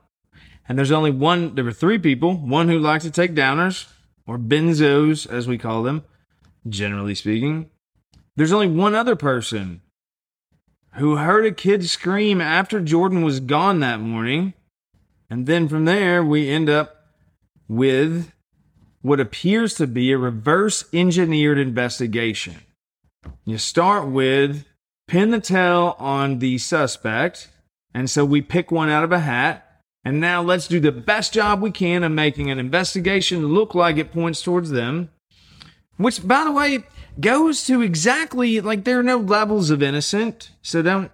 And 0.69 0.77
there's 0.77 0.91
only 0.91 1.09
one, 1.09 1.55
there 1.55 1.63
were 1.63 1.71
three 1.71 1.97
people 1.97 2.35
one 2.35 2.67
who 2.67 2.77
liked 2.77 3.03
to 3.05 3.11
take 3.11 3.33
downers, 3.33 3.87
or 4.27 4.37
benzos, 4.37 5.27
as 5.27 5.47
we 5.47 5.57
call 5.57 5.81
them, 5.81 6.03
generally 6.69 7.15
speaking. 7.15 7.71
There's 8.35 8.51
only 8.51 8.67
one 8.67 8.93
other 8.93 9.15
person 9.15 9.81
who 10.95 11.15
heard 11.15 11.45
a 11.45 11.51
kid 11.51 11.89
scream 11.89 12.41
after 12.41 12.79
Jordan 12.79 13.23
was 13.23 13.39
gone 13.39 13.79
that 13.79 13.99
morning. 13.99 14.53
And 15.29 15.47
then 15.47 15.67
from 15.67 15.85
there, 15.85 16.23
we 16.23 16.49
end 16.49 16.69
up 16.69 17.07
with 17.67 18.31
what 19.01 19.19
appears 19.19 19.73
to 19.75 19.87
be 19.87 20.11
a 20.11 20.17
reverse 20.17 20.85
engineered 20.93 21.57
investigation. 21.57 22.57
You 23.45 23.57
start 23.57 24.07
with 24.07 24.65
pin 25.07 25.31
the 25.31 25.39
tail 25.39 25.95
on 25.99 26.39
the 26.39 26.57
suspect, 26.57 27.49
and 27.93 28.09
so 28.09 28.25
we 28.25 28.41
pick 28.41 28.71
one 28.71 28.89
out 28.89 29.03
of 29.03 29.11
a 29.11 29.19
hat. 29.19 29.63
And 30.05 30.21
now 30.21 30.41
let's 30.41 30.69
do 30.69 30.79
the 30.79 30.91
best 30.91 31.33
job 31.33 31.61
we 31.61 31.69
can 31.69 32.01
of 32.01 32.13
making 32.13 32.49
an 32.49 32.59
investigation 32.59 33.47
look 33.47 33.75
like 33.75 33.97
it 33.97 34.13
points 34.13 34.41
towards 34.41 34.69
them. 34.71 35.09
Which, 35.97 36.25
by 36.25 36.45
the 36.45 36.51
way, 36.51 36.83
goes 37.19 37.65
to 37.65 37.81
exactly 37.81 38.61
like 38.61 38.83
there 38.83 38.99
are 38.99 39.03
no 39.03 39.17
levels 39.17 39.69
of 39.69 39.83
innocent. 39.83 40.51
So 40.61 40.81
don't, 40.81 41.11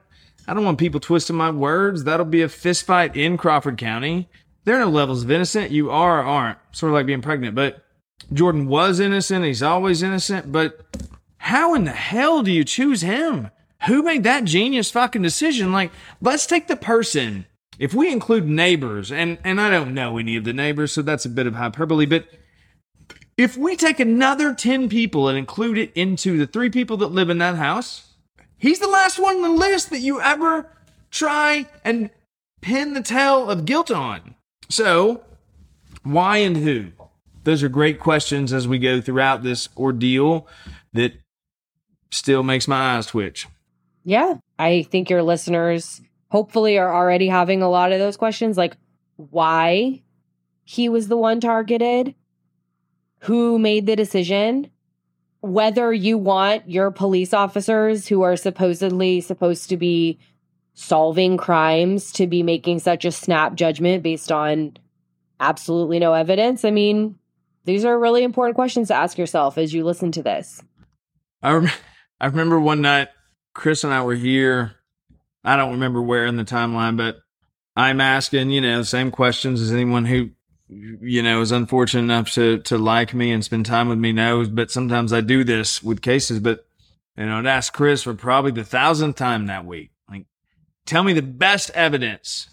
I 0.47 0.54
don't 0.54 0.65
want 0.65 0.78
people 0.78 0.99
twisting 0.99 1.36
my 1.36 1.49
words. 1.49 2.04
That'll 2.04 2.26
be 2.26 2.43
a 2.43 2.49
fist 2.49 2.86
fight 2.86 3.15
in 3.15 3.38
Crawford 3.38 3.78
County. 3.78 4.30
There 4.65 4.76
are 4.76 4.86
no 4.86 4.89
levels 4.89 5.23
of 5.23 5.32
innocent. 5.32 5.71
You 5.71 5.89
are 5.89 6.19
or 6.19 6.23
aren't. 6.23 6.60
Sort 6.71 6.91
of 6.91 6.93
like 6.93 7.06
being 7.06 7.21
pregnant. 7.21 7.56
But 7.56 7.84
Jordan 8.32 8.67
was 8.67 8.99
innocent. 8.99 9.45
He's 9.45 9.63
always 9.63 10.04
innocent. 10.04 10.52
But 10.52 10.86
how 11.44 11.74
in 11.74 11.84
the 11.84 11.92
hell 11.92 12.42
do 12.42 12.50
you 12.50 12.64
choose 12.64 13.02
him? 13.02 13.52
Who 13.88 14.02
made 14.02 14.24
that 14.24 14.46
genius 14.46 14.90
fucking 14.90 15.24
decision? 15.24 15.74
Like, 15.74 15.92
let's 16.22 16.46
take 16.46 16.68
the 16.68 16.78
person. 16.78 17.48
If 17.78 17.94
we 17.94 18.10
include 18.10 18.48
neighbors, 18.48 19.12
and, 19.12 19.38
and 19.44 19.60
I 19.60 19.70
don't 19.70 19.94
know 19.94 20.18
any 20.18 20.38
of 20.38 20.46
the 20.46 20.54
neighbors, 20.54 20.94
so 20.94 21.02
that's 21.02 21.26
a 21.26 21.30
bit 21.30 21.46
of 21.46 21.56
hyperbole, 21.56 22.06
but 22.06 22.28
if 23.36 23.58
we 23.58 23.76
take 23.76 24.00
another 24.00 24.54
10 24.54 24.88
people 24.88 25.28
and 25.28 25.38
include 25.38 25.78
it 25.78 25.92
into 25.96 26.38
the 26.38 26.48
three 26.48 26.70
people 26.70 26.96
that 26.96 27.08
live 27.08 27.30
in 27.30 27.40
that 27.40 27.56
house, 27.56 28.14
he's 28.58 28.80
the 28.80 28.88
last 28.88 29.20
one 29.20 29.36
on 29.36 29.42
the 29.42 29.50
list 29.50 29.90
that 29.90 30.00
you 30.00 30.22
ever 30.22 30.72
try 31.12 31.66
and 31.84 32.10
pin 32.62 32.94
the 32.94 33.04
tail 33.04 33.50
of 33.50 33.66
guilt 33.66 33.92
on. 33.92 34.36
So, 34.70 35.26
why 36.04 36.38
and 36.38 36.56
who? 36.56 36.94
Those 37.44 37.64
are 37.64 37.70
great 37.70 38.00
questions 38.00 38.54
as 38.54 38.66
we 38.66 38.80
go 38.80 39.02
throughout 39.02 39.44
this 39.44 39.68
ordeal 39.76 40.48
that 40.94 41.16
still 42.13 42.43
makes 42.43 42.67
my 42.67 42.95
eyes 42.95 43.08
twitch. 43.08 43.47
Yeah. 44.04 44.36
I 44.60 44.84
think 44.84 45.10
your 45.10 45.23
listeners 45.23 46.02
hopefully 46.30 46.78
are 46.78 46.93
already 46.93 47.28
having 47.28 47.62
a 47.62 47.69
lot 47.69 47.91
of 47.91 47.99
those 47.99 48.17
questions 48.17 48.58
like 48.58 48.76
why 49.15 50.02
he 50.63 50.89
was 50.89 51.08
the 51.08 51.17
one 51.17 51.39
targeted, 51.39 52.15
who 53.19 53.60
made 53.60 53.86
the 53.86 53.95
decision, 53.95 54.69
whether 55.41 55.91
you 55.91 56.17
want 56.17 56.69
your 56.69 56.91
police 56.91 57.34
officers 57.34 58.08
who 58.08 58.21
are 58.21 58.36
supposedly 58.36 59.21
supposed 59.21 59.69
to 59.69 59.78
be 59.78 60.19
solving 60.73 61.38
crimes 61.38 62.12
to 62.13 62.28
be 62.28 62.43
making 62.43 62.80
such 62.80 63.06
a 63.06 63.12
snap 63.12 63.56
judgment 63.56 64.04
based 64.04 64.32
on 64.32 64.76
absolutely 65.39 65.99
no 65.99 66.13
evidence. 66.13 66.65
I 66.65 66.71
mean, 66.71 67.17
these 67.65 67.86
are 67.86 67.99
really 67.99 68.23
important 68.23 68.56
questions 68.56 68.88
to 68.88 68.95
ask 68.95 69.17
yourself 69.17 69.58
as 69.58 69.73
you 69.73 69.84
listen 69.84 70.12
to 70.13 70.23
this. 70.23 70.62
I, 71.41 71.54
rem- 71.54 71.69
I 72.19 72.28
remember 72.28 72.60
one 72.60 72.82
night 72.82 73.10
Chris 73.54 73.84
and 73.84 73.93
I 73.93 74.04
were 74.04 74.15
here. 74.15 74.76
I 75.43 75.56
don't 75.56 75.73
remember 75.73 76.02
where 76.02 76.26
in 76.26 76.38
the 76.38 76.45
timeline, 76.45 76.97
but 76.97 77.17
I'm 77.76 78.02
asking, 78.02 78.52
you 78.52 78.62
know, 78.62 78.80
the 78.80 78.86
same 78.86 79.12
questions 79.12 79.62
as 79.62 79.71
anyone 79.71 80.06
who, 80.06 80.30
you 80.67 81.21
know, 81.21 81.41
is 81.41 81.52
unfortunate 81.52 82.04
enough 82.04 82.32
to, 82.34 82.60
to 82.60 82.78
like 82.78 83.13
me 83.13 83.32
and 83.32 83.43
spend 83.43 83.65
time 83.65 83.89
with 83.89 83.97
me 83.97 84.12
knows. 84.12 84.47
But 84.47 84.71
sometimes 84.71 85.12
I 85.12 85.21
do 85.21 85.43
this 85.43 85.84
with 85.84 86.02
cases, 86.02 86.39
but, 86.39 86.65
you 87.17 87.26
know, 87.26 87.39
I'd 87.39 87.45
ask 87.45 87.73
Chris 87.73 88.04
for 88.04 88.13
probably 88.13 88.52
the 88.52 88.63
thousandth 88.63 89.17
time 89.17 89.47
that 89.47 89.65
week. 89.65 89.91
Like, 90.10 90.26
tell 90.86 91.04
me 91.04 91.13
the 91.13 91.21
best 91.21 91.69
evidence 91.71 92.47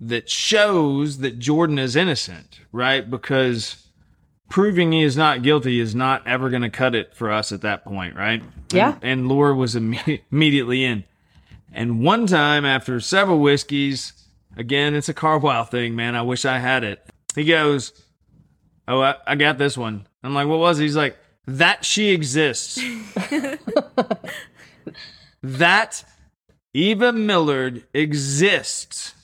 that 0.00 0.28
shows 0.28 1.18
that 1.18 1.38
Jordan 1.38 1.78
is 1.78 1.94
innocent, 1.94 2.60
right? 2.72 3.08
Because 3.08 3.81
proving 4.52 4.92
he 4.92 5.02
is 5.02 5.16
not 5.16 5.40
guilty 5.40 5.80
is 5.80 5.94
not 5.94 6.26
ever 6.26 6.50
going 6.50 6.60
to 6.60 6.68
cut 6.68 6.94
it 6.94 7.16
for 7.16 7.32
us 7.32 7.52
at 7.52 7.62
that 7.62 7.82
point, 7.84 8.14
right? 8.14 8.42
Yeah. 8.70 8.96
And, 9.00 9.20
and 9.20 9.28
Lure 9.28 9.54
was 9.54 9.74
imme- 9.74 10.20
immediately 10.30 10.84
in. 10.84 11.04
And 11.72 12.04
one 12.04 12.26
time 12.26 12.66
after 12.66 13.00
several 13.00 13.38
whiskeys, 13.38 14.12
again, 14.54 14.94
it's 14.94 15.08
a 15.08 15.14
Carwile 15.14 15.64
thing, 15.64 15.96
man. 15.96 16.14
I 16.14 16.20
wish 16.20 16.44
I 16.44 16.58
had 16.58 16.84
it. 16.84 17.02
He 17.34 17.44
goes, 17.44 17.94
Oh, 18.86 19.00
I, 19.00 19.14
I 19.26 19.36
got 19.36 19.56
this 19.56 19.78
one. 19.78 20.06
I'm 20.22 20.34
like, 20.34 20.46
What 20.46 20.58
was 20.58 20.78
it? 20.78 20.82
He's 20.82 20.96
like, 20.96 21.16
That 21.46 21.86
she 21.86 22.10
exists. 22.10 22.78
that 25.42 26.04
Eva 26.74 27.10
Millard 27.10 27.86
exists 27.94 29.14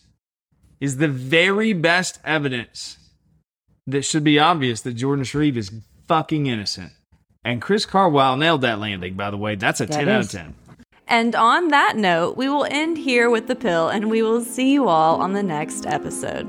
is 0.80 0.96
the 0.96 1.08
very 1.08 1.74
best 1.74 2.18
evidence 2.24 2.96
that 3.88 4.03
should 4.03 4.24
be 4.24 4.38
obvious 4.38 4.83
that 4.83 4.94
Jordan 4.94 5.24
Shreeve 5.24 5.57
is 5.57 5.72
fucking 6.07 6.46
innocent. 6.46 6.92
And 7.44 7.62
Chris 7.62 7.87
Carwile 7.87 8.37
nailed 8.37 8.61
that 8.61 8.79
landing, 8.79 9.14
by 9.14 9.31
the 9.31 9.38
way. 9.38 9.55
That's 9.55 9.81
a 9.81 9.87
That 9.87 9.94
10 9.94 10.09
out 10.09 10.20
of 10.20 10.31
10. 10.31 10.55
And 11.07 11.35
on 11.35 11.68
that 11.68 11.96
note, 11.96 12.37
we 12.37 12.51
will 12.51 12.66
end 12.70 12.98
here 12.98 13.31
with 13.31 13.46
the 13.46 13.57
pill 13.57 13.88
and 13.88 14.11
we 14.11 14.20
will 14.20 14.42
see 14.44 14.72
you 14.72 14.88
all 14.88 15.22
on 15.22 15.33
the 15.33 15.42
next 15.42 15.87
episode. 15.87 16.46